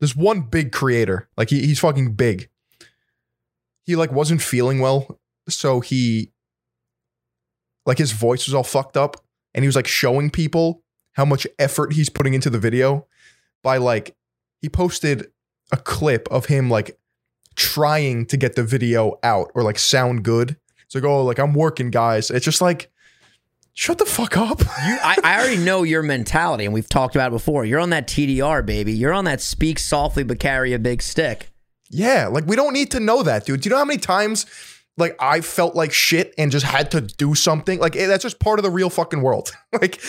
[0.00, 1.28] there's one big creator.
[1.36, 2.48] Like he, he's fucking big.
[3.84, 6.32] He like wasn't feeling well, so he
[7.86, 9.16] like his voice was all fucked up,
[9.54, 10.82] and he was like showing people
[11.12, 13.06] how much effort he's putting into the video
[13.62, 14.16] by like
[14.60, 15.26] he posted
[15.72, 16.98] a clip of him like
[17.56, 20.56] trying to get the video out or like sound good.
[20.84, 22.30] It's like, oh, like I'm working, guys.
[22.30, 22.90] It's just like
[23.78, 24.60] Shut the fuck up.
[24.86, 27.64] You, I, I already know your mentality, and we've talked about it before.
[27.64, 28.92] You're on that TDR, baby.
[28.92, 31.50] You're on that speak softly but carry a big stick.
[31.88, 33.60] yeah, like we don't need to know that, dude.
[33.60, 34.46] Do you know how many times
[34.98, 37.78] like I felt like shit and just had to do something?
[37.78, 39.52] Like eh, that's just part of the real fucking world.
[39.72, 40.00] like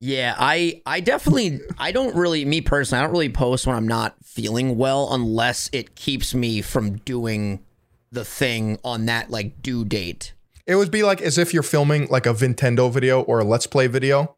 [0.00, 3.88] Yeah, I I definitely I don't really me personally I don't really post when I'm
[3.88, 7.64] not feeling well unless it keeps me from doing
[8.12, 10.32] the thing on that like due date.
[10.66, 13.66] it would be like as if you're filming like a Nintendo video or a Let's
[13.66, 14.36] Play video,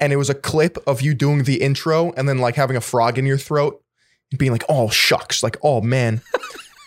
[0.00, 2.80] and it was a clip of you doing the intro and then like having a
[2.80, 3.82] frog in your throat
[4.30, 6.20] and being like, "Oh shucks," like, "Oh man,"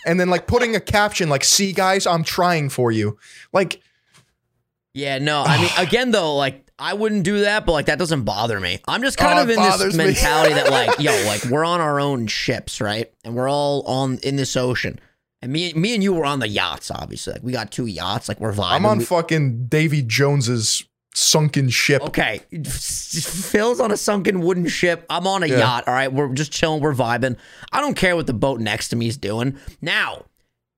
[0.06, 3.18] and then like putting a caption like, "See guys, I'm trying for you."
[3.54, 3.82] Like
[4.94, 8.24] Yeah, no, I mean again though, like I wouldn't do that, but like that doesn't
[8.24, 8.80] bother me.
[8.88, 10.06] I'm just kind Oh, of in this me.
[10.06, 13.12] mentality that like, yo, like we're on our own ships, right?
[13.24, 15.00] And we're all on in this ocean.
[15.42, 17.34] And me me and you were on the yachts, obviously.
[17.34, 18.72] Like we got two yachts, like we're vibing.
[18.72, 20.84] I'm on We- fucking Davy Jones's
[21.16, 22.02] sunken ship.
[22.04, 25.06] Okay, Phil's on a sunken wooden ship.
[25.10, 25.60] I'm on a Yeah.
[25.60, 25.88] yacht.
[25.88, 26.82] All right, we're just chilling.
[26.82, 27.38] We're vibing.
[27.72, 29.58] I don't care what the boat next to me is doing.
[29.82, 30.26] Now,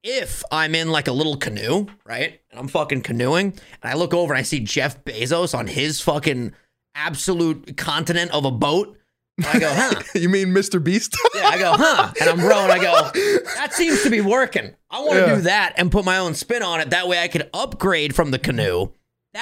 [0.04, 3.48] if I'm in like a little canoe, right, and I'm fucking canoeing,
[3.82, 6.54] and I look over and I see Jeff Bezos on his fucking
[6.96, 8.98] absolute continent of a boat,
[9.46, 10.02] I go, huh?
[10.16, 10.84] you mean Mr.
[10.84, 11.16] Beast?
[11.36, 12.12] Yeah, I go, huh?
[12.20, 12.72] And I'm rowing.
[12.72, 13.12] I go,
[13.58, 14.74] that seems to be working.
[14.90, 15.36] I want to Yeah.
[15.36, 16.90] do that and put my own spin on it.
[16.90, 18.88] That way I could upgrade from the canoe.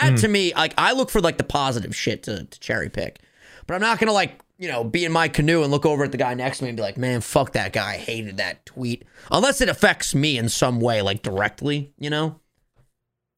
[0.02, 0.16] That Hmm.
[0.16, 3.20] to me, like, I look for like the positive shit to, to cherry pick.
[3.68, 6.04] But I'm not going to like, you know, be in my canoe and look over
[6.04, 7.94] at the guy next to me and be like, man, fuck that guy.
[7.94, 9.04] I hated that tweet.
[9.32, 12.40] Unless it affects me in some way, like directly, you know?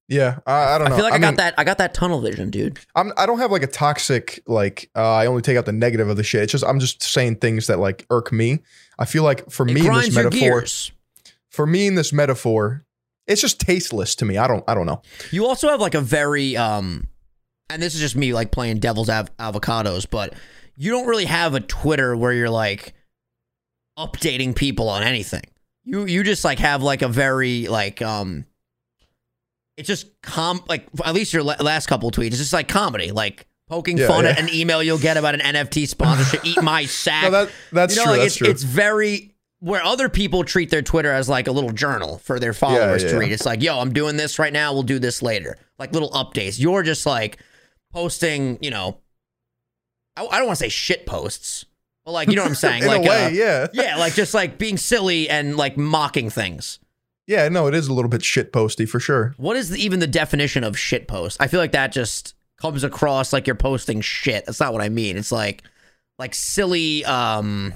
[0.09, 0.93] Yeah, I, I don't know.
[0.93, 1.53] I feel like I, got mean, that.
[1.57, 2.79] I got that tunnel vision, dude.
[2.95, 4.89] I'm, I don't have like a toxic like.
[4.95, 6.43] Uh, I only take out the negative of the shit.
[6.43, 8.59] It's just I'm just saying things that like irk me.
[8.97, 10.63] I feel like for It me in this metaphor,
[11.49, 12.85] for me in this metaphor,
[13.27, 14.37] it's just tasteless to me.
[14.37, 14.63] I don't.
[14.67, 15.01] I don't know.
[15.31, 17.07] You also have like a very um,
[17.69, 20.33] and this is just me like playing devil's av- avocados, but
[20.75, 22.93] you don't really have a Twitter where you're like
[23.97, 25.43] updating people on anything.
[25.83, 28.45] You you just like have like a very like um,
[29.77, 32.27] it's just com like at least your la- last couple tweets.
[32.27, 34.31] It's just like comedy, like poking Yeah, fun yeah.
[34.31, 36.45] at an email you'll get about an NFT sponsorship.
[36.45, 37.23] Eat my sack.
[37.23, 38.11] No, that that's you know, true.
[38.13, 38.49] like that's it's, true.
[38.49, 42.53] it's very where other people treat their Twitter as like a little journal for their
[42.53, 43.19] followers yeah, to yeah.
[43.19, 43.31] read.
[43.31, 44.73] It's like, yo, I'm doing this right now.
[44.73, 45.57] We'll do this later.
[45.79, 46.59] Like little updates.
[46.59, 47.39] You're just like
[47.91, 48.99] posting, you know,
[50.15, 51.65] I, I don't want to say shit posts,
[52.05, 52.83] but like, you know what I'm saying?
[52.83, 56.29] in like, a way, uh, yeah, yeah, like just like being silly and like mocking
[56.29, 56.79] things.
[57.25, 57.49] yeah.
[57.49, 59.33] No, it is a little bit shit posty for sure.
[59.37, 61.37] What is the, even the definition of shit post?
[61.39, 64.45] I feel like that just comes across like you're posting shit.
[64.45, 65.17] That's not what I mean.
[65.17, 65.63] It's like,
[66.19, 67.73] like silly, um,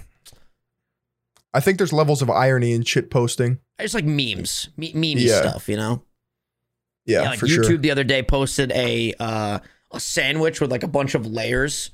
[1.54, 3.60] I think there's levels of irony in shit posting.
[3.80, 5.40] just like memes, me- memey Yeah.
[5.42, 6.04] stuff, you know?
[7.06, 7.78] Yeah, like for YouTube sure.
[7.78, 9.60] the other day posted a uh,
[9.92, 11.90] a sandwich with like a bunch of layers,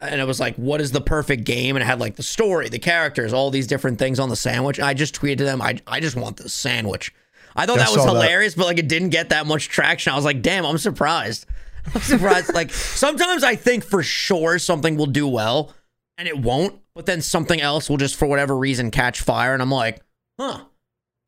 [0.00, 2.68] and it was like, "What is the perfect game?" And it had like the story,
[2.70, 4.80] the characters, all these different things on the sandwich.
[4.80, 7.12] I just tweeted to them, "I I just want this sandwich."
[7.54, 8.22] I thought I that was saw that.
[8.22, 10.12] hilarious, but like it didn't get that much traction.
[10.14, 11.44] I was like, "Damn, I'm surprised."
[11.94, 12.54] I'm surprised.
[12.54, 15.74] like sometimes I think for sure something will do well,
[16.16, 19.62] and it won't, but then something else will just for whatever reason catch fire, and
[19.62, 20.00] I'm like,
[20.36, 20.64] "Huh."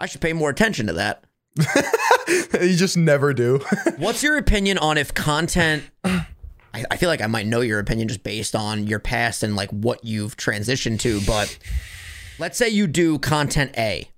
[0.01, 1.23] I should pay more attention to that.
[2.61, 3.61] you just never do.
[3.99, 5.85] What's your opinion on if content?
[6.03, 9.55] I, I feel like I might know your opinion just based on your past and
[9.55, 11.21] like what you've transitioned to.
[11.25, 11.57] But
[12.41, 14.11] let's say you do content A,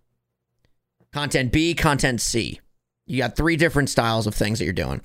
[1.12, 2.60] content B, content C.
[3.06, 5.02] You got three different styles of things that you're doing.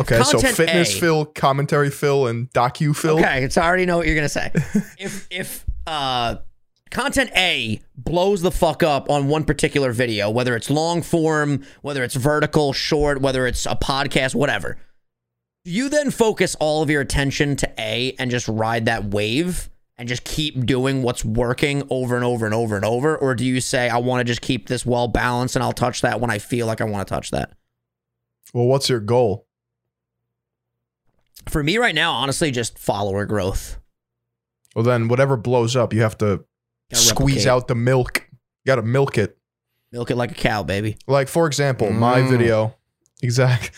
[0.00, 3.18] Okay, so fitness A- Phil, commentary Phil, and docu Phil.
[3.18, 4.50] Okay, it's I already know what you're gonna say.
[4.98, 6.36] if if uh
[6.90, 12.02] content A blows the fuck up on one particular video, whether it's long form, whether
[12.04, 14.78] it's vertical, short, whether it's a podcast, whatever,
[15.64, 19.68] do you then focus all of your attention to A and just ride that wave
[19.98, 23.16] and just keep doing what's working over and over and over and over?
[23.16, 26.02] Or do you say, I want to just keep this well balanced and I'll touch
[26.02, 27.52] that when I feel like I want to touch that?
[28.54, 29.47] Well, what's your goal?
[31.46, 33.78] For me right now, honestly, just follower growth.
[34.74, 36.44] Well, then whatever blows up, you have to
[36.90, 37.46] Gotta squeeze replicate.
[37.48, 38.26] out the milk.
[38.30, 39.36] You got to milk it.
[39.92, 40.96] Milk it like a cow, baby.
[41.06, 42.30] Like for example, my Mm.
[42.30, 42.74] video,
[43.22, 43.70] exact,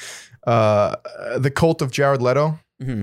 [0.46, 0.96] uh,
[1.38, 2.58] the cult of Jared Leto.
[2.80, 3.02] hmm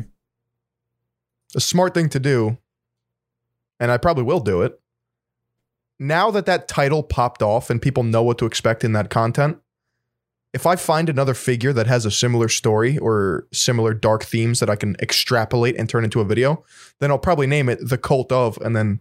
[1.55, 2.57] A smart thing to do,
[3.79, 4.79] and I probably will do it.
[5.99, 9.57] Now that that title popped off and people know what to expect in that content,
[10.57, 14.71] if I find another figure that has a similar story or similar dark themes that
[14.71, 16.63] I can extrapolate and turn into a video,
[16.99, 18.99] then I'll probably name it the cult of, and then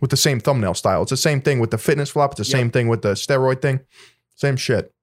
[0.00, 1.02] with the same thumbnail style.
[1.02, 2.30] It's the same thing with the fitness flop.
[2.32, 2.60] It's the Yep.
[2.60, 3.80] same thing with the steroid thing.
[4.36, 4.94] Same shit.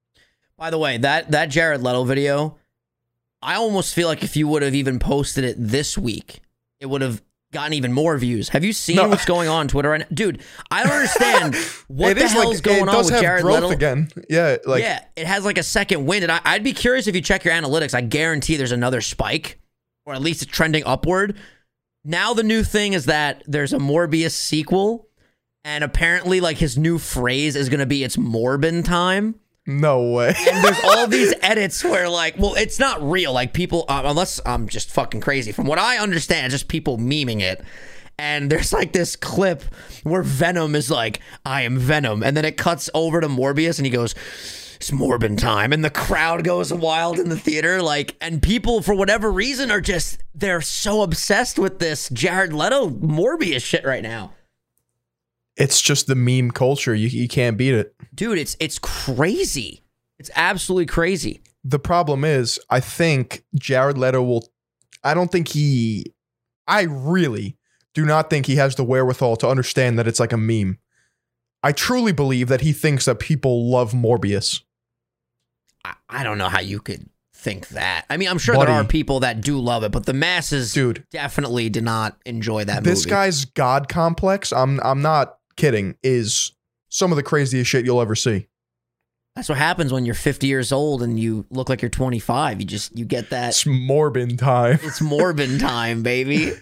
[0.58, 2.58] By the way, that that Jared Leto video,
[3.42, 6.40] I almost feel like if you would have even posted it this week,
[6.80, 8.50] it would have gotten even more views.
[8.50, 9.08] Have you seen No.
[9.08, 10.06] what's going on Twitter right now?
[10.14, 11.56] Dude, I don't understand
[11.88, 13.70] what the is hell's like, going on with have Jared Leto.
[13.72, 14.10] again.
[14.30, 17.16] Yeah, like yeah, it has like a second wind, and I, I'd be curious if
[17.16, 17.94] you check your analytics.
[17.94, 19.60] I guarantee there's another spike,
[20.06, 21.38] or at least it's trending upward.
[22.06, 25.08] Now the new thing is that there's a Morbius sequel,
[25.64, 29.36] and apparently, like his new phrase is going to be "It's Morbin time."
[29.70, 30.34] No way.
[30.50, 33.32] and there's all these edits where like well it's not real.
[33.32, 35.52] Like people uh, unless i'm just fucking crazy.
[35.52, 37.64] From what i understand it's just people memeing it.
[38.18, 39.64] And there's like this clip
[40.04, 42.24] where venom is like i am venom.
[42.24, 44.16] And then it cuts over to morbius and he goes
[44.78, 45.74] it's morbin time.
[45.74, 49.82] And the crowd goes wild in the theater like and people for whatever reason are
[49.82, 54.32] just they're so obsessed with this jared leto morbius shit right now
[55.58, 56.96] it's just the meme culture.
[56.96, 57.94] You you can't beat it.
[58.16, 59.84] dude it's it's crazy
[60.18, 64.48] it's absolutely crazy The problem is, I think Jared Leto will.
[65.04, 66.14] I don't think he.
[66.68, 67.58] I really
[67.94, 70.78] do not think he has the wherewithal to understand that it's like a meme.
[71.64, 74.62] I truly believe that he thinks that people love Morbius.
[75.84, 78.06] I, I don't know how you could think that.
[78.10, 78.72] I mean, I'm sure Buddy.
[78.72, 82.64] there are people that do love it, but the masses Dude, definitely did not enjoy
[82.66, 83.10] that this movie.
[83.10, 86.54] guy's god complex, I'm I'm not kidding, is
[86.90, 88.48] some of the craziest shit you'll ever see.
[89.36, 92.60] That's what happens when you're 50 years old and you look like you're 25.
[92.60, 93.50] You just you get that.
[93.50, 94.80] It's Morbin time.
[94.82, 96.54] It's Morbin time, baby.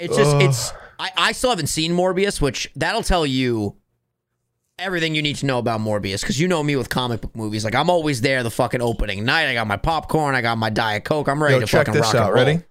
[0.00, 0.42] It's just Ugh.
[0.42, 0.72] it's.
[1.00, 3.74] I I still haven't seen Morbius, which that'll tell you
[4.78, 7.64] everything you need to know about Morbius because you know me with comic book movies.
[7.64, 9.48] Like I'm always there the fucking opening night.
[9.48, 10.36] I got my popcorn.
[10.36, 11.28] I got my diet coke.
[11.28, 12.32] I'm ready Yo, to check fucking this rock and out.
[12.34, 12.44] roll.
[12.44, 12.62] Ready?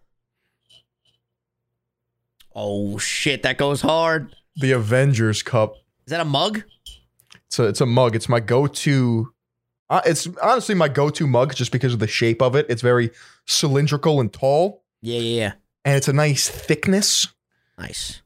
[2.56, 4.34] Oh shit, that goes hard.
[4.58, 5.76] The Avengers Cup.
[6.06, 6.64] Is that a mug?
[7.48, 8.16] It's a, it's a mug.
[8.16, 9.32] It's my go-to.
[9.90, 12.66] Uh, it's honestly my go-to mug just because of the shape of it.
[12.70, 13.12] It's very
[13.46, 15.52] cylindrical and tall, Yeah, yeah, yeah.
[15.86, 17.28] and it's a nice thickness.
[17.78, 18.22] Nice.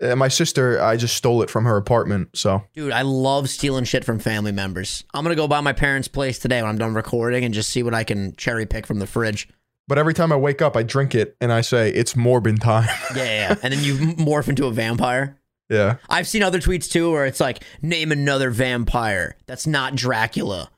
[0.00, 2.28] Uh, my sister, I just stole it from her apartment.
[2.36, 5.04] So Dude, I love stealing shit from family members.
[5.14, 7.82] I'm gonna go by my parents' place today when I'm done recording and just see
[7.82, 9.48] what I can cherry pick from the fridge.
[9.88, 12.88] But every time I wake up, I drink it and I say, it's Morbin time.
[13.14, 13.24] Yeah, yeah.
[13.50, 13.54] yeah.
[13.62, 15.38] and then you morph into a vampire.
[15.68, 15.96] Yeah.
[16.08, 20.70] I've seen other tweets too where it's like, name another vampire that's not Dracula.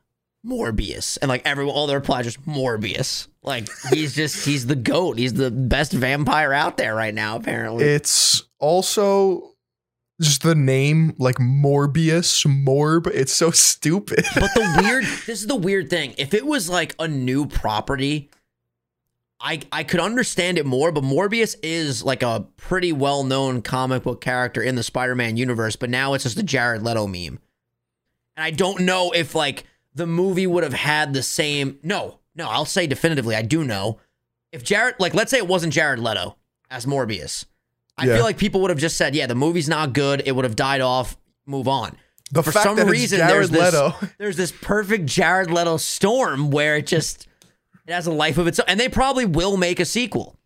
[0.47, 1.19] Morbius.
[1.21, 3.29] And like everyone all the replies just Morbius.
[3.43, 5.19] Like he's just he's the goat.
[5.19, 7.85] He's the best vampire out there right now, apparently.
[7.85, 9.55] It's also
[10.21, 13.07] just the name, like Morbius, Morb.
[13.09, 14.25] It's so stupid.
[14.35, 16.15] But the weird this is the weird thing.
[16.19, 18.31] If it was like a new property,
[19.41, 24.21] I I could understand it more, but Morbius is like a pretty well-known comic book
[24.21, 27.39] character in the Spider-Man universe, but now it's just a Jared Leto meme.
[28.37, 29.65] And I don't know if like
[29.95, 34.01] the movie would have had the same No, no, I'll say definitively I do know.
[34.51, 36.37] If Jared like let's say it wasn't Jared Leto
[36.71, 37.45] as Morbius.
[37.97, 38.15] I Yeah.
[38.17, 40.23] feel like people would have just said, "Yeah, the movie's not good.
[40.25, 41.17] It would have died off.
[41.47, 41.97] Move on."
[42.33, 43.75] The For fact some that reason, there's this,
[44.19, 47.27] there's this perfect Jared Leto storm where it just
[47.89, 50.39] it has a life of its own, and they probably will make a sequel.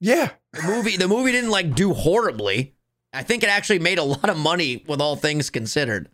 [0.00, 0.30] Yeah.
[0.52, 2.74] The movie, the movie didn't like do horribly.
[3.12, 6.10] I think it actually made a lot of money with all things considered.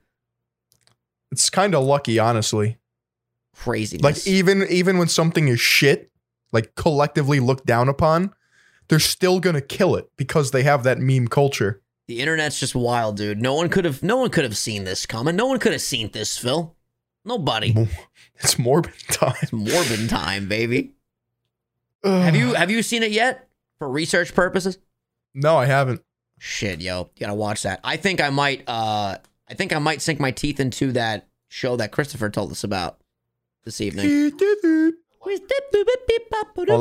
[1.32, 2.78] It's kind of lucky, honestly.
[3.56, 4.02] Craziness.
[4.04, 6.10] Like even even when something is shit,
[6.52, 8.32] like collectively looked down upon,
[8.88, 11.82] they're still gonna kill it because they have that meme culture.
[12.06, 13.40] the internet's just wild, dude.
[13.42, 15.34] No one could have, no one could have seen this coming.
[15.34, 16.76] No one could have seen this, Phil.
[17.24, 17.88] Nobody.
[18.44, 19.34] It's morbid time.
[19.40, 20.94] It's Morbin time, baby.
[22.02, 23.48] Have you have you seen it yet
[23.78, 24.78] for research purposes?
[25.32, 26.02] No, I haven't.
[26.40, 27.78] Shit, yo, you gotta watch that.
[27.84, 28.64] I think I might.
[28.66, 29.18] uh
[29.48, 32.98] I think I might sink my teeth into that show that Christopher told us about
[33.64, 34.06] this evening.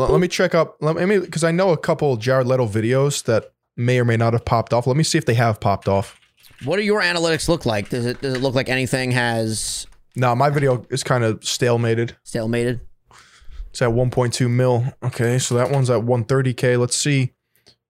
[0.09, 0.77] Let me check up.
[0.81, 4.33] Let me because I know a couple Jared Leto videos that may or may not
[4.33, 4.87] have popped off.
[4.87, 6.19] Let me see if they have popped off.
[6.63, 7.89] What do your analytics look like?
[7.89, 9.85] Does it does it look like anything has
[10.15, 12.15] No, my video is kind of stalemated.
[12.25, 12.81] stalemated?
[13.69, 14.85] It's at 1.2 mil.
[15.01, 16.77] Okay, so that one's at 130k.
[16.77, 17.31] Let's see.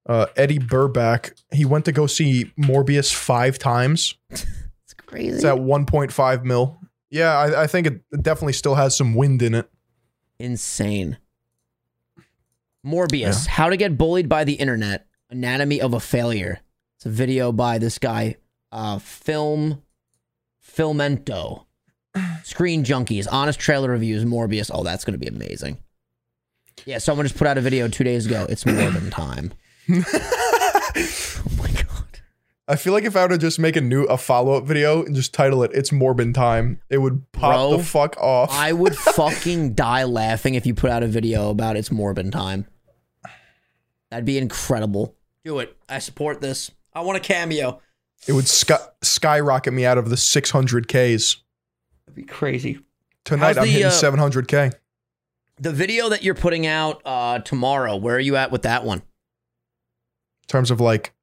[0.05, 4.15] Uh, Eddie Burback, he went to go see Morbius five times.
[4.83, 5.35] It's crazy.
[5.37, 6.77] It's at 1.5 mil.
[7.09, 9.69] Yeah, I, I think it definitely still has some wind in it.
[10.37, 11.17] Insane.
[12.85, 16.59] Morbius, How to Get Bullied by the Internet, Anatomy of a Failure.
[16.97, 18.35] It's a video by this guy,
[18.71, 19.81] uh, Film
[20.61, 21.65] Filmento.
[22.43, 24.69] Screen Junkies, honest trailer reviews, Morbius.
[24.73, 25.77] Oh, that's going to be amazing.
[26.85, 28.45] Yeah, someone just put out a video two days ago.
[28.49, 29.53] It's Morbin time.
[29.89, 32.19] oh my God.
[32.67, 35.03] I feel like if I were to just make a new a follow up video
[35.03, 38.49] and just title it "It's Morbin Time," it would pop Bro, the fuck off.
[38.53, 42.65] I would fucking die laughing if you put out a video about it's Morbin time.
[44.09, 45.15] That'd be incredible.
[45.43, 45.75] Do it.
[45.89, 46.71] I support this.
[46.93, 47.81] I want a cameo.
[48.27, 51.37] it would sky- skyrocket me out of the 600ks.
[52.11, 52.79] That'd be crazy.
[53.23, 54.73] Tonight How's I'm the, hitting uh, 700k.
[55.59, 58.97] The video that you're putting out uh, tomorrow, where are you at with that one?
[58.97, 61.13] In terms of like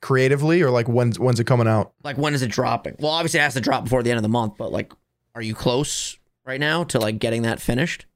[0.00, 1.94] creatively or like when's when's it coming out?
[2.04, 2.94] Like, when is it dropping?
[3.00, 4.92] Well, obviously, it has to drop before the end of the month, but like,
[5.34, 8.06] are you close right now to like getting that finished?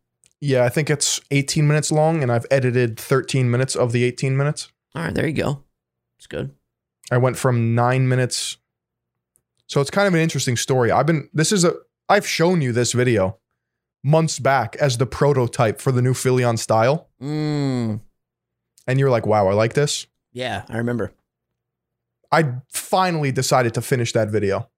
[0.40, 4.36] Yeah, I think it's 18 minutes long and I've edited 13 minutes of the 18
[4.36, 4.70] minutes.
[4.94, 5.64] All right, there you go.
[6.18, 6.54] It's good.
[7.10, 8.56] I went from 9 minutes
[9.70, 10.90] So it's kind of an interesting story.
[10.90, 11.74] I've been this is a
[12.08, 13.38] I've shown you this video
[14.02, 18.00] months back as the prototype for the new Philion style Mm,
[18.88, 21.12] and you're like, "Wow, I like this." yeah, I remember.
[22.32, 24.68] I finally decided to finish that video.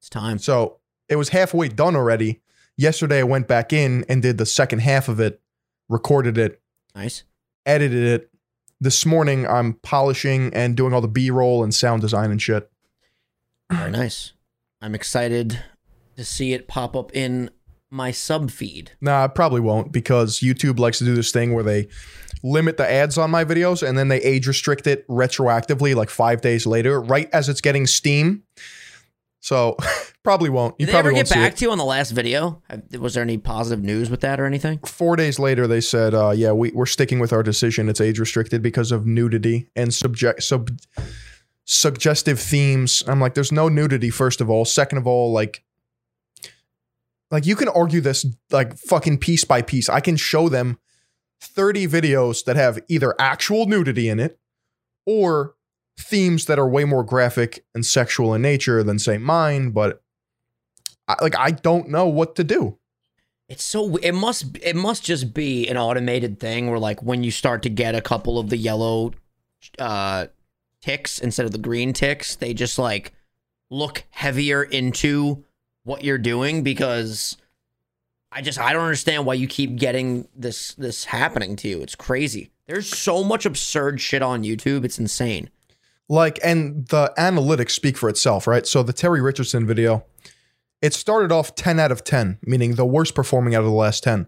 [0.00, 0.38] It's time.
[0.38, 0.78] So
[1.10, 2.40] it was halfway done already.
[2.78, 5.40] Yesterday, I went back in and did the second half of it,
[5.88, 6.62] recorded it,
[6.94, 7.24] Nice.
[7.66, 8.30] edited it.
[8.80, 12.70] This morning, I'm polishing and doing all the B roll and sound design and shit.
[13.70, 14.32] Very nice.
[14.80, 15.60] I'm excited
[16.16, 17.50] to see it pop up in
[17.90, 18.92] my sub feed.
[19.00, 21.88] Nah, I probably won't because YouTube likes to do this thing where they
[22.42, 26.40] limit the ads on my videos and then they age restrict it retroactively like five
[26.40, 28.42] days later, right as it's getting steam.
[29.40, 29.76] So
[30.24, 30.74] probably won't.
[30.78, 32.62] You Did they probably ever get back to you on the last video?
[32.98, 34.78] Was there any positive news with that or anything?
[34.84, 37.88] Four days later, they said, uh, "Yeah, we, we're sticking with our decision.
[37.88, 40.70] It's age restricted because of nudity and subject sub
[41.66, 43.02] suggestive themes.
[43.06, 44.64] I'm like, there's no nudity, first of all.
[44.64, 45.62] Second of all, like,
[47.30, 49.88] like you can argue this like fucking piece by piece.
[49.88, 50.78] I can show them
[51.40, 54.38] 30 videos that have either actual nudity in it
[55.04, 55.54] or
[55.98, 60.02] themes that are way more graphic and sexual in nature than say mine, but
[61.08, 62.78] I, like I don't know what to do.
[63.48, 67.30] It's so it must it must just be an automated thing where like when you
[67.30, 69.12] start to get a couple of the yellow
[69.78, 70.26] uh
[70.86, 73.12] ticks instead of the green ticks, they just like
[73.70, 75.44] look heavier into
[75.82, 77.36] what you're doing because
[78.30, 81.82] I just I don't understand why you keep getting this this happening to you.
[81.82, 82.50] It's crazy.
[82.66, 84.84] There's so much absurd shit on YouTube.
[84.84, 85.50] It's insane.
[86.08, 88.64] Like and the analytics speak for itself, right?
[88.64, 90.04] So the Terry Richardson video
[90.82, 94.04] it started off 10 out of 10, meaning the worst performing out of the last
[94.04, 94.26] 10.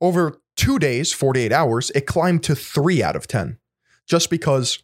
[0.00, 3.58] Over two days, 48 hours, it climbed to 3 out of 10.
[4.06, 4.82] Just because,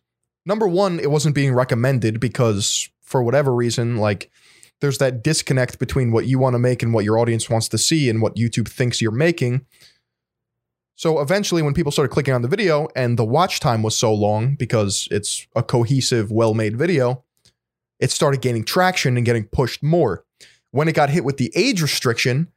[0.49, 4.31] number one, it wasn't being recommended because, for whatever reason, like,
[4.81, 7.79] there's that disconnect between what you want to make and what your audience wants to
[7.79, 9.67] see and what YouTube thinks you're making.
[10.97, 14.13] So eventually, when people started clicking on the video and the watch time was so
[14.13, 17.25] long because it's a cohesive, well made video,
[18.01, 20.25] it started gaining traction and getting pushed more.
[20.71, 22.49] When it got hit with the age restriction,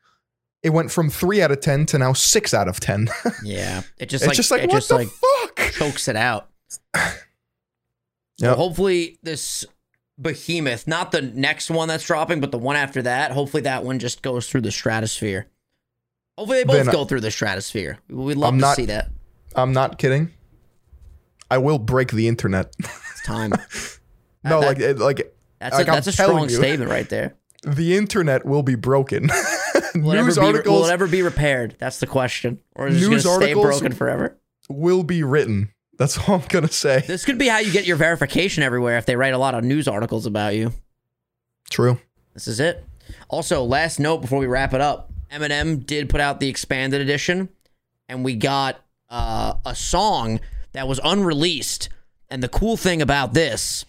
[0.64, 3.10] it went from three out of ten to now six out of ten.
[3.44, 5.72] yeah, it just it's like, just like it what just the like fuck?
[5.74, 6.50] chokes it out.
[8.40, 8.56] Yep.
[8.58, 9.66] Hopefully, this
[10.20, 13.32] behemoth, not the next one that's dropping, but the one after that.
[13.32, 15.48] Hopefully, that one just goes through the stratosphere.
[16.38, 18.00] Hopefully, they both uh, go through the stratosphere.
[18.10, 19.10] We'd love I'm to not- see that.
[19.56, 20.32] I'm not kidding.
[21.50, 22.74] I will break the internet.
[22.80, 23.52] It's time.
[24.44, 26.56] no, that- like it, like That's Like, a, I'm that's a strong you.
[26.56, 27.36] statement right there.
[27.64, 29.30] the internet will be broken.
[29.94, 31.76] Will News be, articles will it ever be repaired?
[31.78, 32.62] That's the question.
[32.78, 34.38] Or is it just going to stay broken forever?
[34.70, 35.74] will be written.
[36.02, 37.04] That's all I'm gonna say.
[37.06, 39.64] This could be how you get your verification everywhere if they write a lot of
[39.64, 40.74] news articles about you.
[41.70, 42.00] True.
[42.34, 42.84] This is it.
[43.30, 47.50] Also, last note before we wrap it up Eminem did put out the expanded edition,
[48.10, 50.40] and we got uh, a song
[50.74, 51.90] that was unreleased.
[52.30, 53.86] And the cool thing about this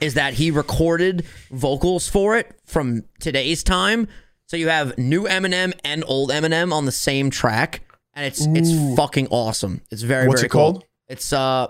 [0.00, 4.08] is that he recorded vocals for it from today's time.
[4.46, 7.82] So you have new Eminem and old Eminem on the same track,
[8.14, 8.54] and it's Ooh.
[8.54, 9.82] it's fucking awesome.
[9.90, 10.72] It's very What's very it cool.
[10.72, 10.84] called?
[11.08, 11.68] It's uh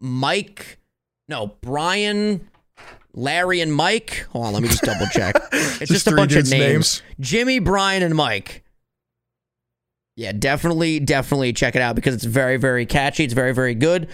[0.00, 0.78] Mike,
[1.28, 2.48] no Brian,
[3.14, 4.26] Larry, and Mike.
[4.30, 5.34] Hold on, let me just double check.
[5.78, 7.02] It's just, a bunch of dudes' names.
[7.20, 8.64] Jimmy, Brian, and Mike.
[10.16, 13.24] Yeah, definitely, definitely check it out because it's very, very catchy.
[13.24, 14.08] It's very, very good.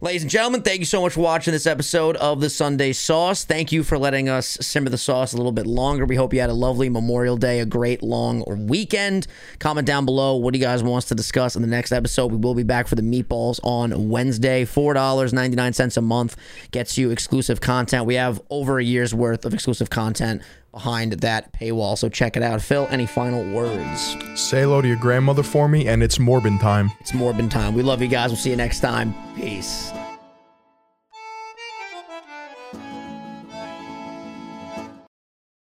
[0.00, 3.44] Ladies and gentlemen, thank you so much for watching this episode of the Sunday Sauce.
[3.44, 6.04] Thank you for letting us simmer the sauce a little bit longer.
[6.04, 9.28] We hope you had a lovely Memorial Day, a great long weekend.
[9.60, 12.32] Comment down below what you guys want us to discuss in the next episode.
[12.32, 14.64] We will be back for the meatballs on Wednesday.
[14.64, 16.36] $4.99 a month
[16.72, 18.04] gets you exclusive content.
[18.04, 20.42] We have over a year's worth of exclusive content
[20.74, 22.60] behind that paywall, so check it out.
[22.60, 24.16] Phil, any final words?
[24.34, 26.90] Say hello to your grandmother for me, and it's Morbin time.
[27.00, 27.74] It's Morbin time.
[27.74, 28.30] We love you guys.
[28.30, 29.14] We'll see you next time.
[29.36, 29.92] Peace.